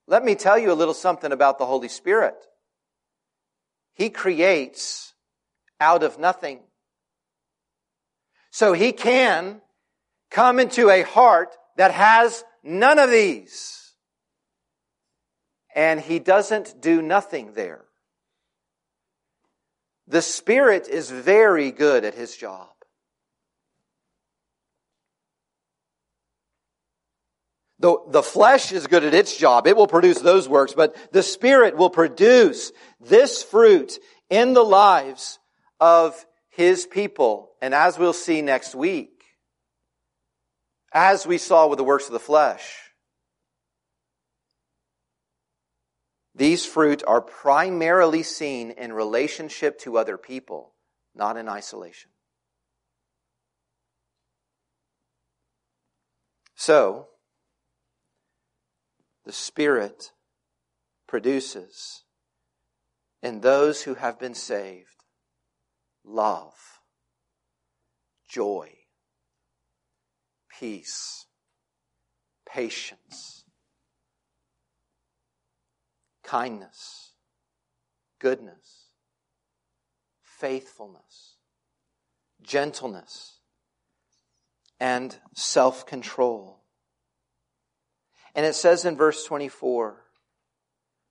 Let 0.09 0.25
me 0.25 0.33
tell 0.33 0.57
you 0.57 0.71
a 0.71 0.73
little 0.73 0.95
something 0.95 1.31
about 1.31 1.59
the 1.59 1.67
Holy 1.67 1.87
Spirit. 1.87 2.35
He 3.93 4.09
creates 4.09 5.13
out 5.79 6.01
of 6.01 6.17
nothing. 6.17 6.61
So 8.49 8.73
he 8.73 8.91
can 8.91 9.61
come 10.31 10.59
into 10.59 10.89
a 10.89 11.03
heart 11.03 11.55
that 11.77 11.91
has 11.91 12.43
none 12.63 12.97
of 12.97 13.11
these. 13.11 13.93
And 15.75 16.01
he 16.01 16.17
doesn't 16.17 16.81
do 16.81 17.03
nothing 17.03 17.53
there. 17.53 17.85
The 20.07 20.23
Spirit 20.23 20.87
is 20.87 21.11
very 21.11 21.69
good 21.69 22.03
at 22.03 22.15
his 22.15 22.35
job. 22.35 22.69
The, 27.79 27.97
the 28.09 28.23
flesh 28.23 28.73
is 28.73 28.87
good 28.87 29.05
at 29.05 29.13
its 29.13 29.37
job. 29.37 29.65
It 29.65 29.77
will 29.77 29.87
produce 29.87 30.19
those 30.19 30.49
works, 30.49 30.73
but 30.73 30.95
the 31.13 31.23
Spirit 31.23 31.77
will 31.77 31.89
produce 31.89 32.73
this 32.99 33.41
fruit 33.41 33.97
in 34.29 34.53
the 34.53 34.63
lives 34.63 35.39
of 35.79 36.25
His 36.49 36.85
people. 36.85 37.51
And 37.61 37.73
as 37.73 37.97
we'll 37.97 38.13
see 38.13 38.41
next 38.41 38.75
week, 38.75 39.23
as 40.91 41.25
we 41.25 41.37
saw 41.37 41.67
with 41.67 41.77
the 41.77 41.83
works 41.83 42.07
of 42.07 42.11
the 42.11 42.19
flesh, 42.19 42.77
these 46.35 46.65
fruit 46.65 47.01
are 47.07 47.21
primarily 47.21 48.23
seen 48.23 48.71
in 48.71 48.91
relationship 48.91 49.79
to 49.79 49.97
other 49.97 50.17
people, 50.17 50.73
not 51.15 51.37
in 51.37 51.47
isolation. 51.47 52.11
So, 56.55 57.07
the 59.29 59.33
Spirit 59.33 60.11
produces 61.07 62.01
in 63.21 63.41
those 63.41 63.83
who 63.83 63.93
have 63.93 64.17
been 64.17 64.33
saved 64.33 65.03
love, 66.03 66.79
joy, 68.27 68.71
peace, 70.59 71.27
patience, 72.51 73.43
kindness, 76.23 77.11
goodness, 78.17 78.87
faithfulness, 80.23 81.35
gentleness, 82.41 83.37
and 84.79 85.19
self 85.35 85.85
control. 85.85 86.58
And 88.35 88.45
it 88.45 88.55
says 88.55 88.85
in 88.85 88.95
verse 88.95 89.23
24, 89.25 90.05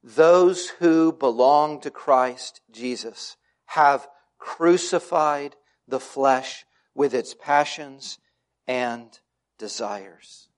those 0.03 0.69
who 0.69 1.13
belong 1.13 1.81
to 1.81 1.91
Christ 1.91 2.61
Jesus 2.71 3.37
have 3.67 4.09
crucified 4.39 5.57
the 5.87 6.01
flesh 6.01 6.65
with 6.95 7.15
its 7.15 7.35
passions 7.35 8.19
and 8.67 9.19
desires. 9.59 10.49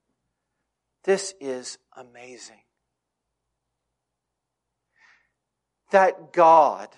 This 1.05 1.35
is 1.41 1.79
amazing. 1.97 2.61
That 5.91 6.33
God 6.33 6.89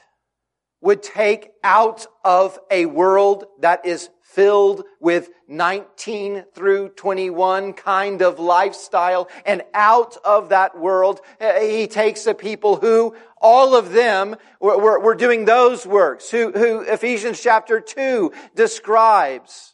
would 0.83 1.03
take 1.03 1.51
out 1.65 2.07
of 2.25 2.59
a 2.71 2.85
world 2.87 3.47
that 3.61 3.87
is 3.87 4.11
filled 4.21 4.85
with 4.99 5.31
19 5.47 6.45
through 6.55 6.89
21 6.91 7.75
kind 7.75 8.23
of 8.23 8.39
lifestyle. 8.39 9.29
And 9.45 9.63
out 9.75 10.17
of 10.25 10.49
that 10.49 10.79
world, 10.79 11.21
eh, 11.39 11.69
he 11.71 11.87
takes 11.87 12.25
the 12.25 12.35
people 12.35 12.77
who, 12.77 13.15
all 13.41 13.75
of 13.77 13.93
them, 13.93 14.37
were, 14.59 14.99
were 14.99 15.15
doing 15.15 15.45
those 15.45 15.87
works, 15.87 16.31
who, 16.31 16.51
who 16.53 16.81
Ephesians 16.81 17.41
chapter 17.41 17.79
2 17.79 18.33
describes 18.55 19.72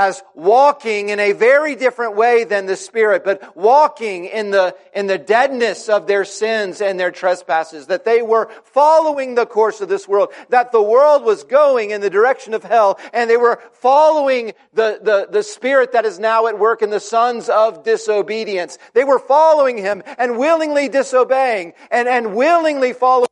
as 0.00 0.22
walking 0.34 1.10
in 1.10 1.20
a 1.20 1.32
very 1.32 1.76
different 1.76 2.16
way 2.16 2.44
than 2.44 2.64
the 2.64 2.74
Spirit, 2.74 3.22
but 3.22 3.54
walking 3.54 4.24
in 4.24 4.50
the, 4.50 4.74
in 4.94 5.06
the 5.06 5.18
deadness 5.18 5.90
of 5.90 6.06
their 6.06 6.24
sins 6.24 6.80
and 6.80 6.98
their 6.98 7.10
trespasses, 7.10 7.88
that 7.88 8.06
they 8.06 8.22
were 8.22 8.50
following 8.64 9.34
the 9.34 9.44
course 9.44 9.82
of 9.82 9.90
this 9.90 10.08
world, 10.08 10.32
that 10.48 10.72
the 10.72 10.80
world 10.80 11.22
was 11.22 11.44
going 11.44 11.90
in 11.90 12.00
the 12.00 12.08
direction 12.08 12.54
of 12.54 12.64
hell, 12.64 12.98
and 13.12 13.28
they 13.28 13.36
were 13.36 13.60
following 13.72 14.54
the, 14.72 15.00
the, 15.02 15.28
the 15.30 15.42
Spirit 15.42 15.92
that 15.92 16.06
is 16.06 16.18
now 16.18 16.46
at 16.46 16.58
work 16.58 16.80
in 16.80 16.88
the 16.88 16.98
sons 16.98 17.50
of 17.50 17.84
disobedience. 17.84 18.78
They 18.94 19.04
were 19.04 19.18
following 19.18 19.76
Him 19.76 20.02
and 20.16 20.38
willingly 20.38 20.88
disobeying 20.88 21.74
and, 21.90 22.08
and 22.08 22.34
willingly 22.34 22.94
following 22.94 23.26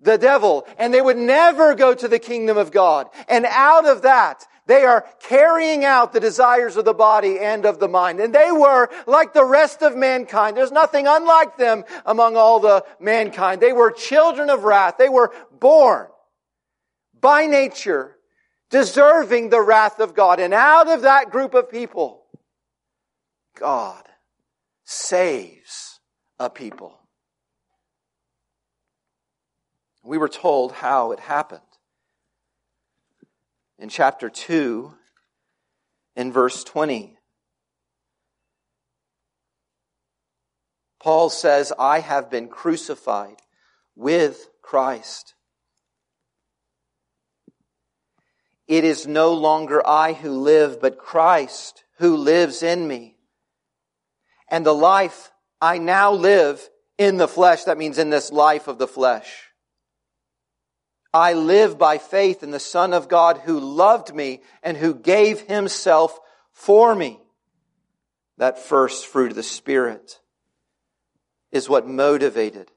the 0.00 0.18
devil 0.18 0.66
and 0.78 0.94
they 0.94 1.00
would 1.00 1.16
never 1.16 1.74
go 1.74 1.92
to 1.92 2.06
the 2.06 2.20
kingdom 2.20 2.56
of 2.56 2.70
God. 2.70 3.08
And 3.28 3.44
out 3.46 3.84
of 3.84 4.02
that, 4.02 4.46
they 4.68 4.84
are 4.84 5.06
carrying 5.20 5.86
out 5.86 6.12
the 6.12 6.20
desires 6.20 6.76
of 6.76 6.84
the 6.84 6.92
body 6.92 7.38
and 7.38 7.64
of 7.64 7.80
the 7.80 7.88
mind. 7.88 8.20
And 8.20 8.34
they 8.34 8.52
were 8.52 8.90
like 9.06 9.32
the 9.32 9.44
rest 9.44 9.80
of 9.82 9.96
mankind. 9.96 10.58
There's 10.58 10.70
nothing 10.70 11.06
unlike 11.08 11.56
them 11.56 11.84
among 12.04 12.36
all 12.36 12.60
the 12.60 12.84
mankind. 13.00 13.62
They 13.62 13.72
were 13.72 13.90
children 13.90 14.50
of 14.50 14.64
wrath. 14.64 14.96
They 14.98 15.08
were 15.08 15.32
born 15.58 16.08
by 17.18 17.46
nature 17.46 18.14
deserving 18.68 19.48
the 19.48 19.62
wrath 19.62 20.00
of 20.00 20.14
God. 20.14 20.38
And 20.38 20.52
out 20.52 20.86
of 20.86 21.00
that 21.00 21.30
group 21.30 21.54
of 21.54 21.70
people, 21.70 22.26
God 23.58 24.04
saves 24.84 25.98
a 26.38 26.50
people. 26.50 26.94
We 30.04 30.18
were 30.18 30.28
told 30.28 30.72
how 30.72 31.12
it 31.12 31.20
happened. 31.20 31.62
In 33.78 33.88
chapter 33.88 34.28
2, 34.28 34.92
in 36.16 36.32
verse 36.32 36.64
20, 36.64 37.16
Paul 41.00 41.30
says, 41.30 41.72
I 41.78 42.00
have 42.00 42.28
been 42.28 42.48
crucified 42.48 43.36
with 43.94 44.48
Christ. 44.62 45.34
It 48.66 48.84
is 48.84 49.06
no 49.06 49.32
longer 49.32 49.80
I 49.86 50.12
who 50.12 50.32
live, 50.32 50.80
but 50.80 50.98
Christ 50.98 51.84
who 51.98 52.16
lives 52.16 52.62
in 52.62 52.86
me. 52.86 53.16
And 54.50 54.66
the 54.66 54.74
life 54.74 55.30
I 55.60 55.78
now 55.78 56.12
live 56.12 56.68
in 56.98 57.16
the 57.16 57.28
flesh, 57.28 57.64
that 57.64 57.78
means 57.78 57.98
in 57.98 58.10
this 58.10 58.32
life 58.32 58.66
of 58.66 58.78
the 58.78 58.88
flesh. 58.88 59.47
I 61.12 61.32
live 61.32 61.78
by 61.78 61.98
faith 61.98 62.42
in 62.42 62.50
the 62.50 62.60
Son 62.60 62.92
of 62.92 63.08
God 63.08 63.38
who 63.38 63.58
loved 63.58 64.14
me 64.14 64.42
and 64.62 64.76
who 64.76 64.94
gave 64.94 65.42
himself 65.42 66.18
for 66.52 66.94
me. 66.94 67.20
That 68.36 68.58
first 68.58 69.06
fruit 69.06 69.30
of 69.30 69.36
the 69.36 69.42
Spirit 69.42 70.20
is 71.50 71.68
what 71.68 71.88
motivated 71.88 72.70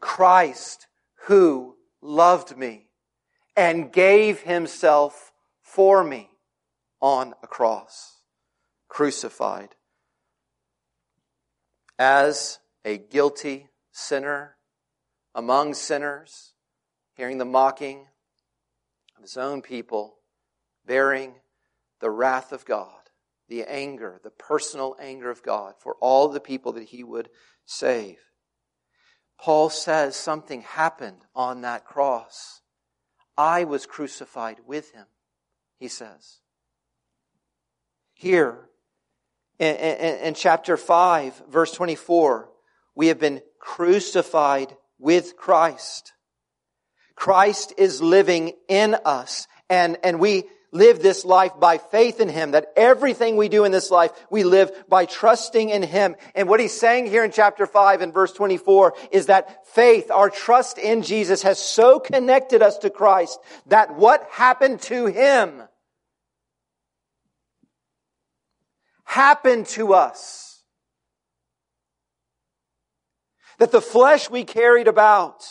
Christ 0.00 0.86
who 1.26 1.76
loved 2.02 2.56
me 2.56 2.88
and 3.56 3.92
gave 3.92 4.42
himself 4.42 5.32
for 5.62 6.04
me 6.04 6.30
on 7.00 7.34
a 7.42 7.46
cross, 7.46 8.20
crucified 8.88 9.74
as 11.98 12.58
a 12.84 12.98
guilty 12.98 13.68
sinner 13.90 14.56
among 15.34 15.74
sinners 15.74 16.52
hearing 17.16 17.38
the 17.38 17.44
mocking 17.44 18.06
of 19.16 19.22
his 19.22 19.36
own 19.36 19.62
people, 19.62 20.18
bearing 20.84 21.34
the 22.00 22.10
wrath 22.10 22.52
of 22.52 22.64
God, 22.64 22.90
the 23.48 23.64
anger, 23.64 24.20
the 24.22 24.30
personal 24.30 24.96
anger 25.00 25.30
of 25.30 25.42
God 25.42 25.74
for 25.78 25.96
all 26.00 26.28
the 26.28 26.40
people 26.40 26.72
that 26.72 26.84
he 26.84 27.02
would 27.02 27.28
save. 27.64 28.18
Paul 29.38 29.70
says 29.70 30.16
something 30.16 30.62
happened 30.62 31.22
on 31.34 31.62
that 31.62 31.84
cross. 31.84 32.62
I 33.36 33.64
was 33.64 33.86
crucified 33.86 34.58
with 34.66 34.92
him, 34.92 35.06
he 35.78 35.88
says. 35.88 36.40
Here, 38.14 38.68
in, 39.58 39.76
in, 39.76 40.18
in, 40.18 40.34
chapter 40.34 40.76
5, 40.76 41.42
verse 41.50 41.72
24, 41.72 42.50
we 42.94 43.08
have 43.08 43.18
been 43.18 43.42
crucified 43.58 44.74
with 44.98 45.36
Christ. 45.36 46.12
Christ 47.16 47.72
is 47.76 48.00
living 48.00 48.52
in 48.68 48.94
us 49.04 49.48
and, 49.68 49.96
and 50.04 50.20
we 50.20 50.44
live 50.70 51.00
this 51.00 51.24
life 51.24 51.52
by 51.58 51.78
faith 51.78 52.20
in 52.20 52.28
Him, 52.28 52.52
that 52.52 52.72
everything 52.76 53.36
we 53.36 53.48
do 53.48 53.64
in 53.64 53.72
this 53.72 53.90
life, 53.90 54.10
we 54.30 54.44
live 54.44 54.70
by 54.88 55.06
trusting 55.06 55.70
in 55.70 55.82
Him. 55.82 56.16
And 56.34 56.48
what 56.48 56.60
He's 56.60 56.78
saying 56.78 57.06
here 57.06 57.24
in 57.24 57.32
chapter 57.32 57.66
5 57.66 58.02
and 58.02 58.12
verse 58.12 58.32
24 58.32 58.94
is 59.10 59.26
that 59.26 59.66
faith, 59.68 60.10
our 60.10 60.30
trust 60.30 60.78
in 60.78 61.02
Jesus 61.02 61.42
has 61.42 61.58
so 61.58 61.98
connected 61.98 62.62
us 62.62 62.78
to 62.78 62.90
Christ 62.90 63.38
that 63.66 63.96
what 63.96 64.28
happened 64.30 64.82
to 64.82 65.06
Him 65.06 65.62
happened 69.04 69.66
to 69.66 69.94
us. 69.94 70.62
That 73.58 73.72
the 73.72 73.80
flesh 73.80 74.28
we 74.28 74.44
carried 74.44 74.88
about 74.88 75.42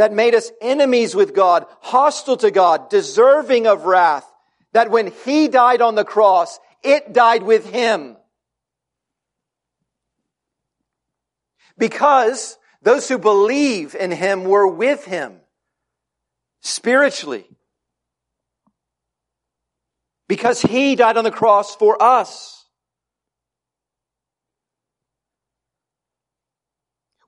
that 0.00 0.14
made 0.14 0.34
us 0.34 0.50
enemies 0.62 1.14
with 1.14 1.34
God, 1.34 1.66
hostile 1.80 2.38
to 2.38 2.50
God, 2.50 2.88
deserving 2.88 3.66
of 3.66 3.84
wrath, 3.84 4.24
that 4.72 4.90
when 4.90 5.12
He 5.26 5.46
died 5.46 5.82
on 5.82 5.94
the 5.94 6.06
cross, 6.06 6.58
it 6.82 7.12
died 7.12 7.42
with 7.42 7.68
Him. 7.70 8.16
Because 11.76 12.56
those 12.80 13.10
who 13.10 13.18
believe 13.18 13.94
in 13.94 14.10
Him 14.10 14.44
were 14.44 14.66
with 14.66 15.04
Him 15.04 15.42
spiritually. 16.62 17.44
Because 20.28 20.62
He 20.62 20.96
died 20.96 21.18
on 21.18 21.24
the 21.24 21.30
cross 21.30 21.76
for 21.76 22.02
us. 22.02 22.59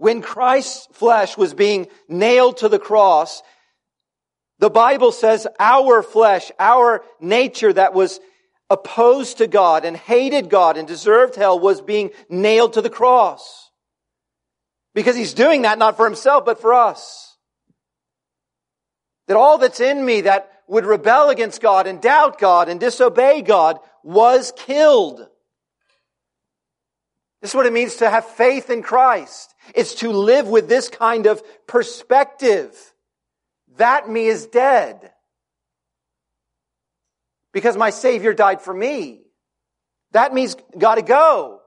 When 0.03 0.21
Christ's 0.21 0.89
flesh 0.91 1.37
was 1.37 1.55
being 1.55 1.87
nailed 2.09 2.57
to 2.57 2.69
the 2.69 2.81
cross, 2.81 3.41
the 4.59 4.69
Bible 4.69 5.13
says 5.13 5.47
our 5.61 6.03
flesh, 6.03 6.51
our 6.59 7.05
nature 7.21 7.73
that 7.73 7.95
was 7.95 8.19
opposed 8.69 9.39
to 9.39 9.47
God 9.47 9.85
and 9.85 9.97
hated 9.97 10.51
God 10.51 10.77
and 10.77 10.89
deserved 10.89 11.37
hell 11.37 11.57
was 11.57 11.81
being 11.81 12.11
nailed 12.29 12.73
to 12.73 12.83
the 12.83 12.91
cross. 12.91 13.71
Because 14.93 15.15
he's 15.15 15.35
doing 15.35 15.63
that 15.63 15.79
not 15.79 15.97
for 15.97 16.05
himself, 16.05 16.45
but 16.45 16.61
for 16.61 16.75
us. 16.75 17.37
That 19.29 19.37
all 19.37 19.59
that's 19.59 19.79
in 19.79 20.05
me 20.05 20.23
that 20.23 20.51
would 20.67 20.85
rebel 20.85 21.29
against 21.29 21.61
God 21.61 21.87
and 21.87 22.03
doubt 22.03 22.41
God 22.41 22.69
and 22.69 22.81
disobey 22.81 23.41
God 23.41 23.79
was 24.03 24.53
killed. 24.57 25.29
This 27.43 27.51
is 27.51 27.55
what 27.57 27.67
it 27.67 27.73
means 27.73 27.97
to 27.97 28.09
have 28.09 28.25
faith 28.25 28.71
in 28.71 28.83
Christ. 28.83 29.53
It's 29.75 29.97
to 29.97 30.13
live 30.13 30.47
with 30.47 30.69
this 30.69 30.89
kind 30.89 31.27
of 31.27 31.43
perspective. 31.67 32.73
That 33.79 34.09
me 34.09 34.29
is 34.29 34.47
dead. 34.47 35.11
Because 37.53 37.77
my 37.77 37.91
Savior 37.91 38.33
died 38.33 38.61
for 38.61 38.73
me. 38.73 39.23
That 40.13 40.33
means 40.33 40.57
gotta 40.79 41.03
go. 41.03 41.59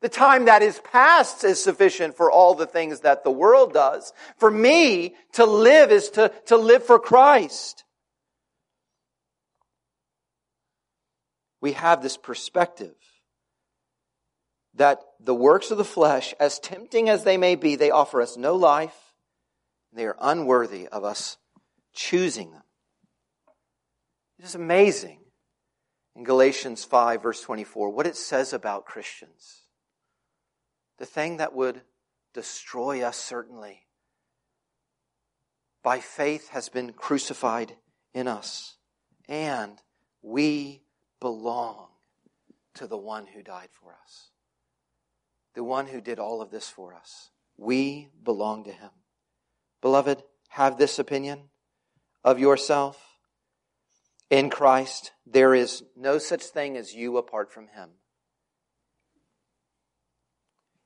The 0.00 0.08
time 0.08 0.46
that 0.46 0.62
is 0.62 0.80
past 0.90 1.44
is 1.44 1.62
sufficient 1.62 2.16
for 2.16 2.28
all 2.28 2.54
the 2.56 2.66
things 2.66 3.00
that 3.00 3.22
the 3.22 3.30
world 3.30 3.72
does. 3.72 4.12
For 4.38 4.50
me, 4.50 5.14
to 5.34 5.46
live 5.46 5.92
is 5.92 6.10
to, 6.10 6.32
to 6.46 6.56
live 6.56 6.82
for 6.82 6.98
Christ. 6.98 7.84
We 11.60 11.72
have 11.74 12.02
this 12.02 12.16
perspective 12.16 12.96
that 14.74 15.00
the 15.20 15.34
works 15.34 15.70
of 15.70 15.78
the 15.78 15.84
flesh, 15.84 16.34
as 16.40 16.58
tempting 16.58 17.08
as 17.08 17.24
they 17.24 17.36
may 17.36 17.54
be, 17.54 17.76
they 17.76 17.90
offer 17.90 18.22
us 18.22 18.36
no 18.36 18.54
life. 18.54 19.14
They 19.92 20.06
are 20.06 20.16
unworthy 20.20 20.88
of 20.88 21.04
us 21.04 21.36
choosing 21.92 22.52
them. 22.52 22.62
It 24.38 24.46
is 24.46 24.54
amazing 24.54 25.20
in 26.16 26.24
Galatians 26.24 26.84
5, 26.84 27.22
verse 27.22 27.42
24, 27.42 27.90
what 27.90 28.06
it 28.06 28.16
says 28.16 28.52
about 28.52 28.86
Christians. 28.86 29.62
The 30.98 31.06
thing 31.06 31.36
that 31.36 31.54
would 31.54 31.82
destroy 32.32 33.02
us, 33.02 33.18
certainly, 33.18 33.86
by 35.82 36.00
faith 36.00 36.48
has 36.50 36.68
been 36.68 36.92
crucified 36.92 37.76
in 38.14 38.26
us. 38.26 38.76
And 39.28 39.78
we 40.22 40.82
belong 41.20 41.88
to 42.74 42.86
the 42.86 42.96
one 42.96 43.26
who 43.26 43.42
died 43.42 43.68
for 43.70 43.92
us 43.92 44.31
the 45.54 45.64
one 45.64 45.86
who 45.86 46.00
did 46.00 46.18
all 46.18 46.40
of 46.40 46.50
this 46.50 46.68
for 46.68 46.94
us. 46.94 47.30
We 47.56 48.08
belong 48.24 48.64
to 48.64 48.72
him. 48.72 48.90
Beloved, 49.80 50.22
have 50.48 50.78
this 50.78 50.98
opinion 50.98 51.50
of 52.24 52.38
yourself. 52.38 52.98
In 54.30 54.48
Christ, 54.48 55.12
there 55.26 55.54
is 55.54 55.82
no 55.96 56.18
such 56.18 56.42
thing 56.44 56.76
as 56.76 56.94
you 56.94 57.18
apart 57.18 57.52
from 57.52 57.68
him. 57.68 57.90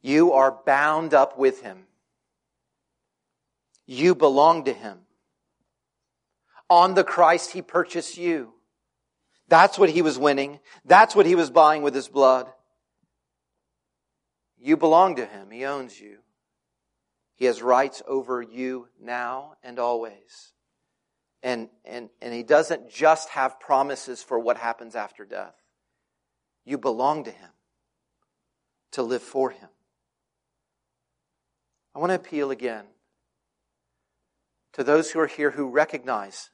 You 0.03 0.33
are 0.33 0.59
bound 0.65 1.15
up 1.15 1.39
with 1.39 1.63
him. 1.63 1.87
You 3.87 4.15
belong 4.15 4.65
to 4.65 4.73
him. 4.73 4.99
On 6.69 6.95
the 6.95 7.05
Christ, 7.05 7.53
he 7.53 7.63
purchased 7.63 8.17
you. 8.17 8.53
That's 9.49 9.79
what 9.79 9.91
he 9.91 10.03
was 10.03 10.19
winning. 10.19 10.59
That's 10.85 11.15
what 11.15 11.27
he 11.27 11.37
was 11.37 11.51
buying 11.51 11.83
with 11.83 11.95
his 11.95 12.09
blood. 12.09 12.49
You 14.59 14.77
belong 14.77 15.17
to 15.17 15.27
Him. 15.27 15.51
He 15.51 15.65
owns 15.65 16.01
you. 16.01 16.19
He 17.35 17.45
has 17.45 17.63
rights 17.63 18.03
over 18.07 18.41
you 18.41 18.89
now 19.01 19.55
and 19.63 19.79
always. 19.79 20.53
And, 21.43 21.69
and, 21.85 22.09
and 22.23 22.33
He 22.33 22.43
doesn't 22.43 22.91
just 22.91 23.29
have 23.31 23.61
promises 23.61 24.23
for 24.23 24.39
what 24.39 24.57
happens 24.57 24.97
after 24.97 25.25
death. 25.25 25.55
You 26.65 26.79
belong 26.79 27.25
to 27.25 27.31
Him 27.31 27.51
to 28.93 29.03
live 29.03 29.23
for 29.23 29.51
Him. 29.51 29.69
I 31.95 31.99
want 31.99 32.11
to 32.11 32.17
appeal 32.17 32.51
again 32.51 32.85
to 34.73 34.85
those 34.85 35.11
who 35.11 35.21
are 35.21 35.27
here 35.27 35.53
who 35.53 35.69
recognize, 35.69 36.51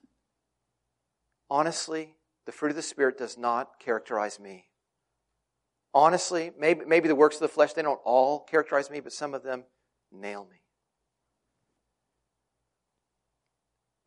honestly, 1.51 2.15
the 2.47 2.53
fruit 2.53 2.71
of 2.71 2.77
the 2.77 2.83
Spirit 2.83 3.19
does 3.19 3.39
not 3.39 3.81
characterize 3.81 4.39
me. 4.39 4.67
Honestly, 5.95 6.51
maybe, 6.59 6.85
maybe 6.87 7.09
the 7.09 7.15
works 7.15 7.37
of 7.37 7.43
the 7.43 7.49
flesh, 7.49 7.75
they 7.75 7.83
don't 7.83 8.01
all 8.05 8.41
characterize 8.41 8.91
me, 8.91 9.01
but 9.01 9.13
some 9.13 9.35
of 9.35 9.43
them 9.43 9.65
nail 10.11 10.47
me. 10.51 10.57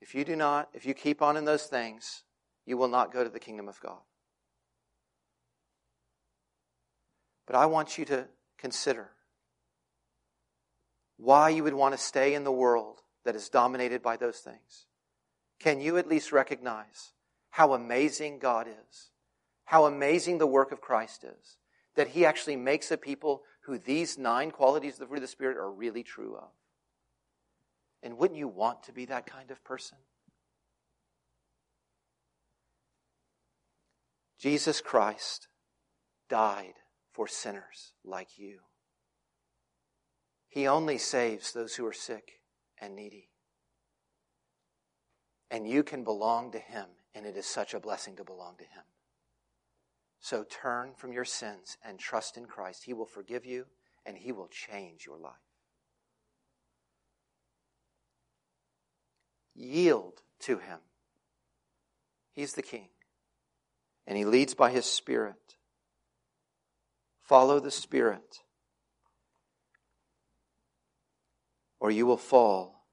If 0.01 0.15
you 0.15 0.23
do 0.23 0.35
not, 0.35 0.69
if 0.73 0.85
you 0.85 0.93
keep 0.93 1.21
on 1.21 1.37
in 1.37 1.45
those 1.45 1.65
things, 1.65 2.23
you 2.65 2.77
will 2.77 2.87
not 2.87 3.13
go 3.13 3.23
to 3.23 3.29
the 3.29 3.39
kingdom 3.39 3.67
of 3.67 3.79
God. 3.79 4.01
But 7.45 7.55
I 7.55 7.67
want 7.67 7.97
you 7.97 8.05
to 8.05 8.27
consider 8.57 9.11
why 11.17 11.49
you 11.49 11.63
would 11.63 11.73
want 11.73 11.93
to 11.93 11.97
stay 11.97 12.33
in 12.33 12.43
the 12.43 12.51
world 12.51 13.01
that 13.23 13.35
is 13.35 13.49
dominated 13.49 14.01
by 14.01 14.17
those 14.17 14.39
things. 14.39 14.85
Can 15.59 15.79
you 15.79 15.97
at 15.97 16.07
least 16.07 16.31
recognize 16.31 17.13
how 17.51 17.73
amazing 17.73 18.39
God 18.39 18.67
is? 18.67 19.11
How 19.65 19.85
amazing 19.85 20.37
the 20.37 20.47
work 20.47 20.71
of 20.71 20.81
Christ 20.81 21.23
is? 21.23 21.57
That 21.95 22.09
He 22.09 22.25
actually 22.25 22.55
makes 22.55 22.91
a 22.91 22.97
people 22.97 23.43
who 23.61 23.77
these 23.77 24.17
nine 24.17 24.51
qualities 24.51 24.93
of 24.93 24.99
the 24.99 25.05
fruit 25.07 25.17
of 25.17 25.21
the 25.21 25.27
Spirit 25.27 25.57
are 25.57 25.71
really 25.71 26.03
true 26.03 26.35
of. 26.35 26.49
And 28.03 28.17
wouldn't 28.17 28.37
you 28.37 28.47
want 28.47 28.83
to 28.83 28.93
be 28.93 29.05
that 29.05 29.25
kind 29.25 29.49
of 29.49 29.63
person? 29.63 29.97
Jesus 34.37 34.81
Christ 34.81 35.47
died 36.29 36.75
for 37.11 37.27
sinners 37.27 37.93
like 38.03 38.37
you. 38.37 38.59
He 40.47 40.67
only 40.67 40.97
saves 40.97 41.51
those 41.51 41.75
who 41.75 41.85
are 41.85 41.93
sick 41.93 42.41
and 42.79 42.95
needy. 42.95 43.29
And 45.49 45.67
you 45.67 45.83
can 45.83 46.03
belong 46.03 46.51
to 46.51 46.59
Him, 46.59 46.85
and 47.13 47.25
it 47.25 47.37
is 47.37 47.45
such 47.45 47.73
a 47.73 47.79
blessing 47.79 48.15
to 48.17 48.23
belong 48.23 48.55
to 48.57 48.63
Him. 48.63 48.83
So 50.25 50.43
turn 50.43 50.93
from 50.97 51.13
your 51.13 51.23
sins 51.23 51.77
and 51.85 51.99
trust 51.99 52.35
in 52.35 52.45
Christ. 52.45 52.85
He 52.85 52.93
will 52.93 53.05
forgive 53.05 53.45
you, 53.45 53.67
and 54.07 54.17
He 54.17 54.31
will 54.31 54.47
change 54.47 55.05
your 55.05 55.19
life. 55.19 55.33
Yield 59.53 60.23
to 60.39 60.57
Him. 60.57 60.79
He's 62.31 62.53
the 62.53 62.63
King, 62.63 62.87
and 64.07 64.17
He 64.17 64.25
leads 64.25 64.55
by 64.55 64.71
His 64.71 64.85
Spirit. 64.87 65.57
Follow 67.21 67.59
the 67.59 67.69
Spirit, 67.69 68.39
or 71.79 71.91
you 71.91 72.07
will 72.07 72.17
fall 72.17 72.87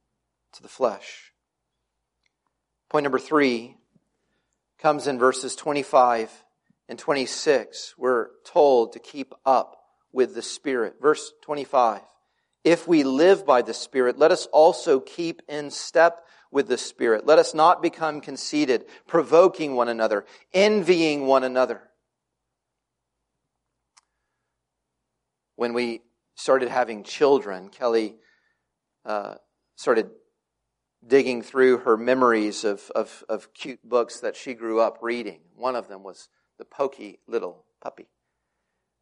to 0.53 0.63
the 0.63 0.69
flesh. 0.69 1.33
Point 2.91 3.05
number 3.05 3.19
three 3.19 3.79
comes 4.79 5.07
in 5.07 5.19
verses 5.19 5.57
25 5.57 6.45
and 6.89 6.99
26. 6.99 7.95
We're 7.97 8.29
told 8.45 8.93
to 8.93 8.99
keep 8.99 9.35
up 9.45 9.77
with 10.13 10.35
the 10.35 10.43
Spirit. 10.43 10.97
Verse 11.01 11.33
25. 11.43 12.01
If 12.65 12.87
we 12.87 13.03
live 13.03 13.45
by 13.45 13.63
the 13.63 13.75
Spirit, 13.75 14.19
let 14.19 14.31
us 14.31 14.47
also 14.53 15.01
keep 15.01 15.43
in 15.49 15.71
step 15.71 16.25
with 16.51 16.69
the 16.69 16.79
Spirit. 16.79 17.27
Let 17.27 17.39
us 17.39 17.55
not 17.55 17.83
become 17.83 18.21
conceited, 18.21 18.85
provoking 19.07 19.75
one 19.75 19.89
another, 19.89 20.25
envying 20.53 21.27
one 21.27 21.45
another. 21.45 21.83
when 25.63 25.75
we 25.75 26.03
started 26.35 26.69
having 26.69 27.05
children, 27.05 27.69
Kelly 27.69 28.17
uh, 29.05 29.35
started 29.77 30.11
digging 31.07 31.41
through 31.41 31.79
her 31.79 31.97
memories 31.97 32.65
of, 32.65 32.91
of, 32.97 33.23
of 33.29 33.55
cute 33.55 33.79
books 33.89 34.19
that 34.19 34.35
she 34.35 34.55
grew 34.55 34.81
up 34.81 34.99
reading. 35.03 35.39
One 35.55 35.77
of 35.77 35.87
them 35.87 36.03
was 36.03 36.29
The 36.63 36.67
Pokey 36.67 37.19
Little 37.27 37.65
Puppy. 37.81 38.07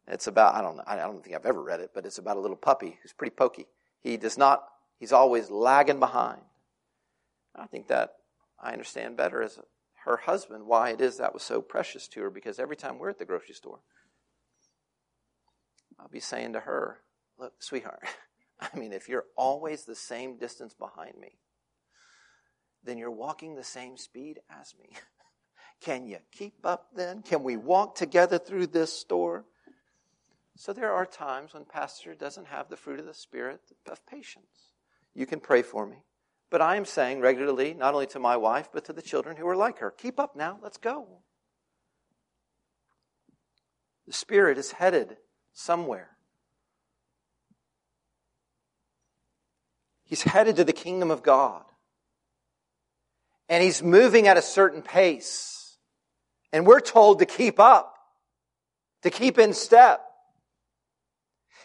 It's 0.07 0.25
about, 0.25 0.55
I 0.55 0.63
don't 0.63 0.77
know, 0.77 0.83
I 0.87 0.95
don't 0.95 1.23
think 1.23 1.35
I've 1.35 1.45
ever 1.45 1.61
read 1.61 1.79
it, 1.79 1.91
but 1.93 2.07
it's 2.07 2.17
about 2.17 2.37
a 2.37 2.39
little 2.39 2.57
puppy 2.57 2.97
who's 2.99 3.13
pretty 3.13 3.35
pokey. 3.35 3.67
He 3.99 4.17
does 4.17 4.35
not, 4.35 4.63
he's 4.99 5.11
always 5.11 5.51
lagging 5.51 5.99
behind. 5.99 6.41
I 7.55 7.67
think 7.67 7.87
that 7.89 8.15
I 8.59 8.71
understand 8.71 9.15
better 9.15 9.43
as 9.43 9.59
her 10.05 10.17
husband 10.17 10.65
why 10.65 10.89
it 10.89 11.01
is 11.01 11.17
that 11.17 11.35
was 11.35 11.43
so 11.43 11.61
precious 11.61 12.07
to 12.07 12.21
her 12.21 12.31
because 12.31 12.57
every 12.57 12.75
time 12.75 12.97
we're 12.97 13.11
at 13.11 13.19
the 13.19 13.25
grocery 13.25 13.53
store, 13.53 13.81
I'll 15.99 16.07
be 16.07 16.19
saying 16.19 16.53
to 16.53 16.61
her, 16.61 16.97
Look, 17.37 17.61
sweetheart, 17.61 18.01
I 18.59 18.75
mean, 18.75 18.91
if 18.91 19.07
you're 19.07 19.25
always 19.37 19.85
the 19.85 19.93
same 19.93 20.39
distance 20.39 20.73
behind 20.73 21.13
me, 21.19 21.37
then 22.83 22.97
you're 22.97 23.11
walking 23.11 23.53
the 23.53 23.63
same 23.63 23.97
speed 23.97 24.39
as 24.49 24.73
me. 24.79 24.97
Can 25.81 26.07
you 26.07 26.17
keep 26.31 26.63
up 26.63 26.89
then? 26.95 27.23
Can 27.23 27.43
we 27.43 27.57
walk 27.57 27.95
together 27.95 28.37
through 28.37 28.67
this 28.67 28.93
store? 28.93 29.45
So 30.55 30.73
there 30.73 30.93
are 30.93 31.05
times 31.05 31.53
when 31.53 31.65
pastor 31.65 32.13
doesn't 32.13 32.47
have 32.47 32.69
the 32.69 32.77
fruit 32.77 32.99
of 32.99 33.05
the 33.07 33.13
spirit 33.13 33.61
of 33.89 34.05
patience. 34.05 34.73
You 35.15 35.25
can 35.25 35.39
pray 35.39 35.63
for 35.63 35.85
me. 35.85 36.03
But 36.51 36.61
I 36.61 36.75
am 36.75 36.85
saying 36.85 37.21
regularly, 37.21 37.73
not 37.73 37.93
only 37.93 38.07
to 38.07 38.19
my 38.19 38.37
wife, 38.37 38.69
but 38.71 38.85
to 38.85 38.93
the 38.93 39.01
children 39.01 39.37
who 39.37 39.47
are 39.47 39.55
like 39.55 39.79
her, 39.79 39.89
keep 39.89 40.19
up 40.19 40.35
now, 40.35 40.59
let's 40.61 40.77
go. 40.77 41.07
The 44.05 44.13
Spirit 44.13 44.57
is 44.57 44.73
headed 44.73 45.17
somewhere. 45.53 46.09
He's 50.03 50.23
headed 50.23 50.57
to 50.57 50.65
the 50.65 50.73
kingdom 50.73 51.09
of 51.09 51.23
God. 51.23 51.63
And 53.47 53.63
he's 53.63 53.81
moving 53.81 54.27
at 54.27 54.37
a 54.37 54.41
certain 54.41 54.81
pace. 54.81 55.60
And 56.53 56.65
we're 56.65 56.81
told 56.81 57.19
to 57.19 57.25
keep 57.25 57.59
up, 57.59 57.95
to 59.03 59.09
keep 59.09 59.39
in 59.39 59.53
step. 59.53 60.01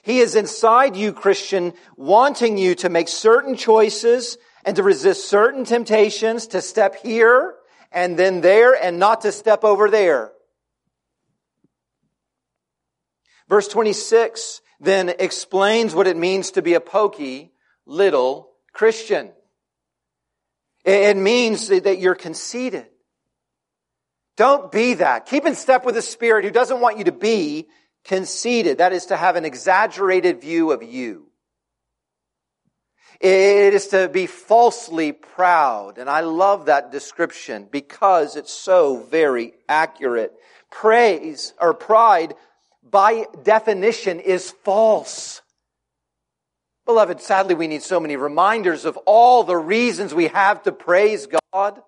He 0.02 0.20
is 0.20 0.36
inside 0.36 0.94
you, 0.94 1.12
Christian, 1.12 1.72
wanting 1.96 2.58
you 2.58 2.76
to 2.76 2.88
make 2.88 3.08
certain 3.08 3.56
choices 3.56 4.38
and 4.64 4.76
to 4.76 4.82
resist 4.82 5.28
certain 5.28 5.64
temptations, 5.64 6.46
to 6.48 6.60
step 6.60 6.96
here 6.96 7.54
and 7.90 8.16
then 8.16 8.40
there 8.40 8.72
and 8.74 8.98
not 8.98 9.22
to 9.22 9.32
step 9.32 9.64
over 9.64 9.90
there. 9.90 10.32
Verse 13.48 13.68
26 13.68 14.60
then 14.78 15.08
explains 15.18 15.94
what 15.94 16.06
it 16.06 16.16
means 16.16 16.52
to 16.52 16.62
be 16.62 16.74
a 16.74 16.80
pokey 16.80 17.52
little 17.86 18.50
Christian. 18.72 19.32
It 20.84 21.16
means 21.16 21.68
that 21.68 21.98
you're 21.98 22.14
conceited. 22.14 22.86
Don't 24.36 24.70
be 24.70 24.94
that. 24.94 25.26
Keep 25.26 25.46
in 25.46 25.54
step 25.54 25.84
with 25.84 25.94
the 25.94 26.02
Spirit 26.02 26.44
who 26.44 26.50
doesn't 26.50 26.80
want 26.80 26.98
you 26.98 27.04
to 27.04 27.12
be 27.12 27.66
conceited. 28.04 28.78
That 28.78 28.92
is 28.92 29.06
to 29.06 29.16
have 29.16 29.36
an 29.36 29.44
exaggerated 29.44 30.40
view 30.40 30.72
of 30.72 30.82
you. 30.82 31.26
It 33.18 33.72
is 33.72 33.88
to 33.88 34.08
be 34.08 34.26
falsely 34.26 35.12
proud. 35.12 35.96
And 35.98 36.10
I 36.10 36.20
love 36.20 36.66
that 36.66 36.92
description 36.92 37.66
because 37.70 38.36
it's 38.36 38.52
so 38.52 38.98
very 38.98 39.54
accurate. 39.68 40.34
Praise 40.70 41.54
or 41.58 41.72
pride 41.72 42.34
by 42.82 43.24
definition 43.42 44.20
is 44.20 44.50
false. 44.50 45.40
Beloved, 46.84 47.20
sadly 47.20 47.54
we 47.54 47.66
need 47.66 47.82
so 47.82 47.98
many 47.98 48.16
reminders 48.16 48.84
of 48.84 48.96
all 49.06 49.44
the 49.44 49.56
reasons 49.56 50.14
we 50.14 50.28
have 50.28 50.62
to 50.64 50.72
praise 50.72 51.26
God. 51.52 51.80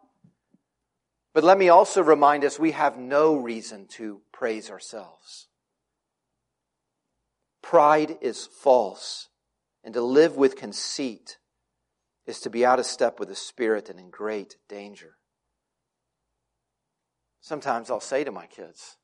But 1.35 1.45
let 1.45 1.59
me 1.59 1.69
also 1.69 2.03
remind 2.03 2.45
us 2.45 2.59
we 2.59 2.73
have 2.73 2.99
no 2.99 3.37
reason 3.37 3.87
to 3.91 4.23
praise 4.33 4.71
ourselves. 4.71 5.49
Pride 7.63 8.17
is 8.21 8.47
false, 8.47 9.29
and 9.85 9.95
to 9.95 10.01
live 10.01 10.37
with 10.37 10.57
conceit 10.57 11.39
is 12.27 12.41
to 12.41 12.51
be 12.51 12.65
out 12.65 12.79
of 12.79 12.87
step 12.87 13.19
with 13.19 13.29
the 13.29 13.35
Spirit 13.35 13.89
and 13.89 13.99
in 13.99 14.11
great 14.11 14.57
danger. 14.69 15.17
Sometimes 17.41 17.91
I'll 17.91 18.01
say 18.01 18.25
to 18.25 18.33
my 18.33 18.47
kids, 18.47 18.97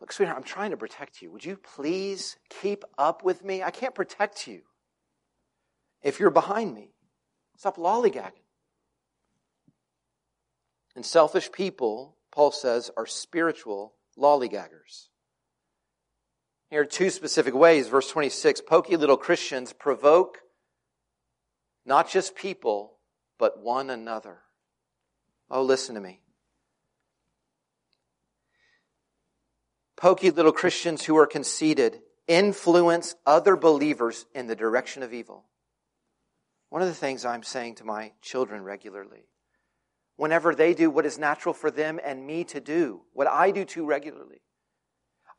Look, 0.00 0.12
sweetheart, 0.12 0.38
I'm 0.38 0.44
trying 0.44 0.70
to 0.70 0.76
protect 0.76 1.22
you. 1.22 1.30
Would 1.32 1.44
you 1.44 1.56
please 1.56 2.36
keep 2.62 2.84
up 2.98 3.24
with 3.24 3.44
me? 3.44 3.62
I 3.62 3.70
can't 3.70 3.94
protect 3.94 4.46
you 4.46 4.62
if 6.02 6.20
you're 6.20 6.30
behind 6.30 6.74
me. 6.74 6.92
Stop 7.56 7.76
lollygagging. 7.76 8.45
And 10.96 11.04
selfish 11.04 11.52
people, 11.52 12.16
Paul 12.32 12.50
says, 12.50 12.90
are 12.96 13.06
spiritual 13.06 13.92
lollygaggers. 14.18 15.08
Here 16.70 16.80
are 16.80 16.86
two 16.86 17.10
specific 17.10 17.54
ways. 17.54 17.86
Verse 17.86 18.10
26 18.10 18.62
Pokey 18.62 18.96
little 18.96 19.18
Christians 19.18 19.74
provoke 19.74 20.38
not 21.84 22.10
just 22.10 22.34
people, 22.34 22.94
but 23.38 23.62
one 23.62 23.90
another. 23.90 24.38
Oh, 25.50 25.62
listen 25.62 25.94
to 25.94 26.00
me. 26.00 26.22
Pokey 29.96 30.30
little 30.30 30.52
Christians 30.52 31.04
who 31.04 31.16
are 31.16 31.26
conceited 31.26 32.00
influence 32.26 33.14
other 33.24 33.54
believers 33.54 34.26
in 34.34 34.46
the 34.46 34.56
direction 34.56 35.02
of 35.02 35.12
evil. 35.12 35.44
One 36.70 36.82
of 36.82 36.88
the 36.88 36.94
things 36.94 37.24
I'm 37.24 37.44
saying 37.44 37.76
to 37.76 37.84
my 37.84 38.12
children 38.20 38.62
regularly, 38.62 39.28
whenever 40.16 40.54
they 40.54 40.74
do 40.74 40.90
what 40.90 41.06
is 41.06 41.18
natural 41.18 41.54
for 41.54 41.70
them 41.70 42.00
and 42.04 42.26
me 42.26 42.44
to 42.44 42.60
do, 42.60 43.02
what 43.12 43.26
I 43.26 43.50
do 43.50 43.64
too 43.64 43.84
regularly, 43.86 44.40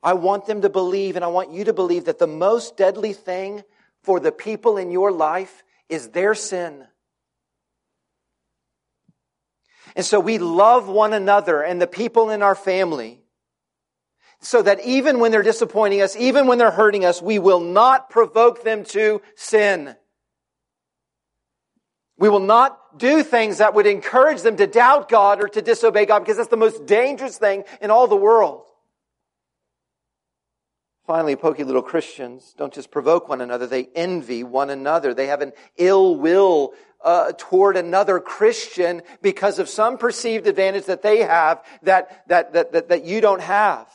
I 0.04 0.14
want 0.14 0.46
them 0.46 0.62
to 0.62 0.70
believe 0.70 1.16
and 1.16 1.26
I 1.26 1.30
want 1.30 1.52
you 1.52 1.66
to 1.66 1.74
believe 1.74 2.06
that 2.06 2.20
the 2.20 2.28
most 2.28 2.78
deadly 2.78 3.14
thing 3.14 3.64
for 4.04 4.20
the 4.20 4.32
people 4.32 4.78
in 4.78 4.92
your 4.92 5.12
life 5.12 5.64
is 5.90 6.10
their 6.10 6.36
sin. 6.36 6.86
And 9.96 10.06
so 10.06 10.20
we 10.20 10.38
love 10.38 10.88
one 10.88 11.14
another 11.14 11.62
and 11.62 11.82
the 11.82 11.88
people 11.88 12.30
in 12.30 12.44
our 12.44 12.56
family 12.56 13.22
so 14.40 14.62
that 14.62 14.80
even 14.86 15.20
when 15.20 15.32
they're 15.32 15.42
disappointing 15.42 16.02
us, 16.02 16.16
even 16.16 16.46
when 16.46 16.60
they're 16.60 16.70
hurting 16.70 17.04
us, 17.04 17.22
we 17.22 17.40
will 17.40 17.60
not 17.60 18.10
provoke 18.10 18.64
them 18.64 18.84
to 18.86 19.22
sin. 19.36 19.96
We 22.18 22.30
will 22.30 22.40
not 22.40 22.98
do 22.98 23.22
things 23.24 23.60
that 23.60 23.76
would 23.76 23.86
encourage 23.86 24.42
them 24.42 24.58
to 24.58 24.66
doubt 24.66 25.08
God 25.10 25.42
or 25.42 25.48
to 25.50 25.62
disobey 25.62 26.06
God 26.06 26.20
because 26.20 26.38
that's 26.38 26.50
the 26.50 26.58
most 26.58 26.86
dangerous 26.86 27.38
thing 27.38 27.64
in 27.80 27.92
all 27.92 28.08
the 28.08 28.16
world. 28.16 28.64
Finally, 31.06 31.36
pokey 31.38 31.64
little 31.64 31.82
Christians 31.82 32.54
don't 32.58 32.74
just 32.74 32.92
provoke 32.92 33.30
one 33.30 33.40
another, 33.40 33.66
they 33.66 33.88
envy 33.96 34.44
one 34.44 34.70
another. 34.70 35.14
They 35.14 35.28
have 35.28 35.42
an 35.42 35.54
ill 35.78 36.16
will 36.18 36.74
uh, 37.02 37.32
toward 37.38 37.78
another 37.78 38.20
Christian 38.20 39.04
because 39.22 39.60
of 39.60 39.70
some 39.70 39.98
perceived 39.98 40.48
advantage 40.48 40.86
that 40.86 41.04
they 41.04 41.20
have 41.20 41.64
that, 41.84 42.28
that, 42.28 42.54
that, 42.54 42.74
that, 42.74 42.90
that 42.90 43.06
you 43.06 43.22
don't 43.22 43.42
have 43.42 43.88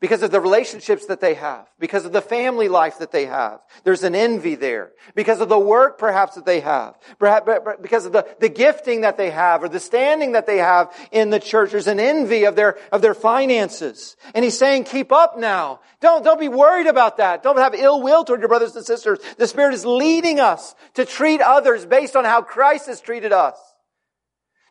because 0.00 0.22
of 0.22 0.30
the 0.30 0.40
relationships 0.40 1.06
that 1.06 1.20
they 1.20 1.34
have, 1.34 1.66
because 1.78 2.04
of 2.04 2.12
the 2.12 2.20
family 2.20 2.68
life 2.68 2.98
that 2.98 3.12
they 3.12 3.26
have. 3.26 3.60
There's 3.84 4.02
an 4.02 4.14
envy 4.14 4.54
there. 4.54 4.92
Because 5.14 5.40
of 5.40 5.48
the 5.48 5.58
work 5.58 5.98
perhaps 5.98 6.34
that 6.34 6.44
they 6.44 6.60
have. 6.60 6.98
Perhaps 7.18 7.48
because 7.80 8.04
of 8.04 8.12
the, 8.12 8.26
the 8.38 8.48
gifting 8.48 9.02
that 9.02 9.16
they 9.16 9.30
have 9.30 9.62
or 9.62 9.68
the 9.68 9.80
standing 9.80 10.32
that 10.32 10.46
they 10.46 10.58
have 10.58 10.92
in 11.10 11.30
the 11.30 11.40
church. 11.40 11.70
There's 11.70 11.86
an 11.86 12.00
envy 12.00 12.44
of 12.44 12.56
their, 12.56 12.76
of 12.92 13.02
their 13.02 13.14
finances. 13.14 14.16
And 14.34 14.44
he's 14.44 14.58
saying, 14.58 14.84
keep 14.84 15.10
up 15.10 15.38
now. 15.38 15.80
Don't, 16.00 16.22
don't 16.22 16.40
be 16.40 16.48
worried 16.48 16.86
about 16.86 17.16
that. 17.16 17.42
Don't 17.42 17.56
have 17.56 17.74
ill 17.74 18.02
will 18.02 18.24
toward 18.24 18.40
your 18.40 18.48
brothers 18.48 18.76
and 18.76 18.84
sisters. 18.84 19.20
The 19.38 19.46
Spirit 19.46 19.74
is 19.74 19.86
leading 19.86 20.38
us 20.38 20.74
to 20.94 21.06
treat 21.06 21.40
others 21.40 21.86
based 21.86 22.14
on 22.14 22.24
how 22.24 22.42
Christ 22.42 22.88
has 22.88 23.00
treated 23.00 23.32
us. 23.32 23.56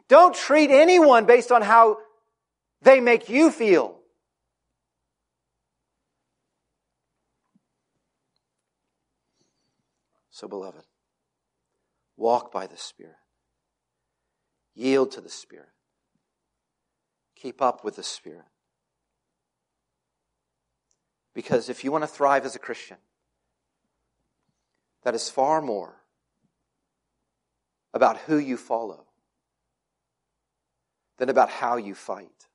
Don't 0.10 0.36
treat 0.36 0.70
anyone 0.70 1.26
based 1.26 1.52
on 1.52 1.64
how 1.64 1.98
they 2.84 3.00
make 3.00 3.30
you 3.30 3.50
feel. 3.50 3.93
So, 10.34 10.48
beloved, 10.48 10.84
walk 12.18 12.52
by 12.52 12.66
the 12.66 12.76
Spirit. 12.76 13.14
Yield 14.74 15.12
to 15.12 15.22
the 15.22 15.30
Spirit. 15.30 15.70
Keep 17.36 17.62
up 17.62 17.86
with 17.86 17.98
the 17.98 18.04
Spirit. 18.04 18.48
Because 21.36 21.70
if 21.70 21.84
you 21.84 21.92
want 21.92 22.04
to 22.04 22.08
thrive 22.08 22.46
as 22.46 22.56
a 22.56 22.60
Christian, 22.60 22.98
that 25.04 25.14
is 25.14 25.30
far 25.30 25.62
more 25.62 25.98
about 27.94 28.18
who 28.18 28.38
you 28.38 28.58
follow 28.58 29.06
than 31.20 31.30
about 31.30 31.50
how 31.50 31.78
you 31.78 31.94
fight. 31.94 32.48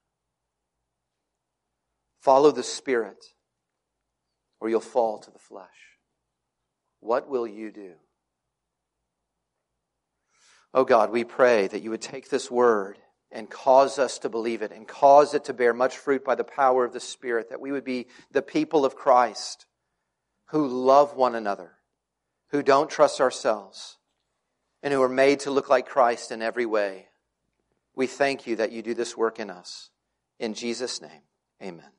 Follow 2.18 2.50
the 2.50 2.64
Spirit, 2.64 3.24
or 4.58 4.68
you'll 4.68 4.80
fall 4.80 5.20
to 5.20 5.30
the 5.30 5.38
flesh. 5.38 5.87
What 7.00 7.28
will 7.28 7.46
you 7.46 7.70
do? 7.70 7.92
Oh 10.74 10.84
God, 10.84 11.10
we 11.10 11.24
pray 11.24 11.66
that 11.66 11.82
you 11.82 11.90
would 11.90 12.02
take 12.02 12.28
this 12.28 12.50
word 12.50 12.98
and 13.30 13.48
cause 13.48 13.98
us 13.98 14.18
to 14.20 14.28
believe 14.28 14.62
it 14.62 14.72
and 14.72 14.86
cause 14.86 15.34
it 15.34 15.44
to 15.44 15.54
bear 15.54 15.72
much 15.74 15.96
fruit 15.96 16.24
by 16.24 16.34
the 16.34 16.44
power 16.44 16.84
of 16.84 16.92
the 16.92 17.00
Spirit, 17.00 17.50
that 17.50 17.60
we 17.60 17.72
would 17.72 17.84
be 17.84 18.06
the 18.32 18.42
people 18.42 18.84
of 18.84 18.96
Christ 18.96 19.66
who 20.46 20.66
love 20.66 21.14
one 21.14 21.34
another, 21.34 21.72
who 22.50 22.62
don't 22.62 22.90
trust 22.90 23.20
ourselves, 23.20 23.98
and 24.82 24.92
who 24.92 25.02
are 25.02 25.08
made 25.08 25.40
to 25.40 25.50
look 25.50 25.68
like 25.68 25.88
Christ 25.88 26.30
in 26.32 26.40
every 26.40 26.66
way. 26.66 27.08
We 27.94 28.06
thank 28.06 28.46
you 28.46 28.56
that 28.56 28.72
you 28.72 28.82
do 28.82 28.94
this 28.94 29.16
work 29.16 29.38
in 29.38 29.50
us. 29.50 29.90
In 30.38 30.54
Jesus' 30.54 31.02
name, 31.02 31.22
amen. 31.62 31.97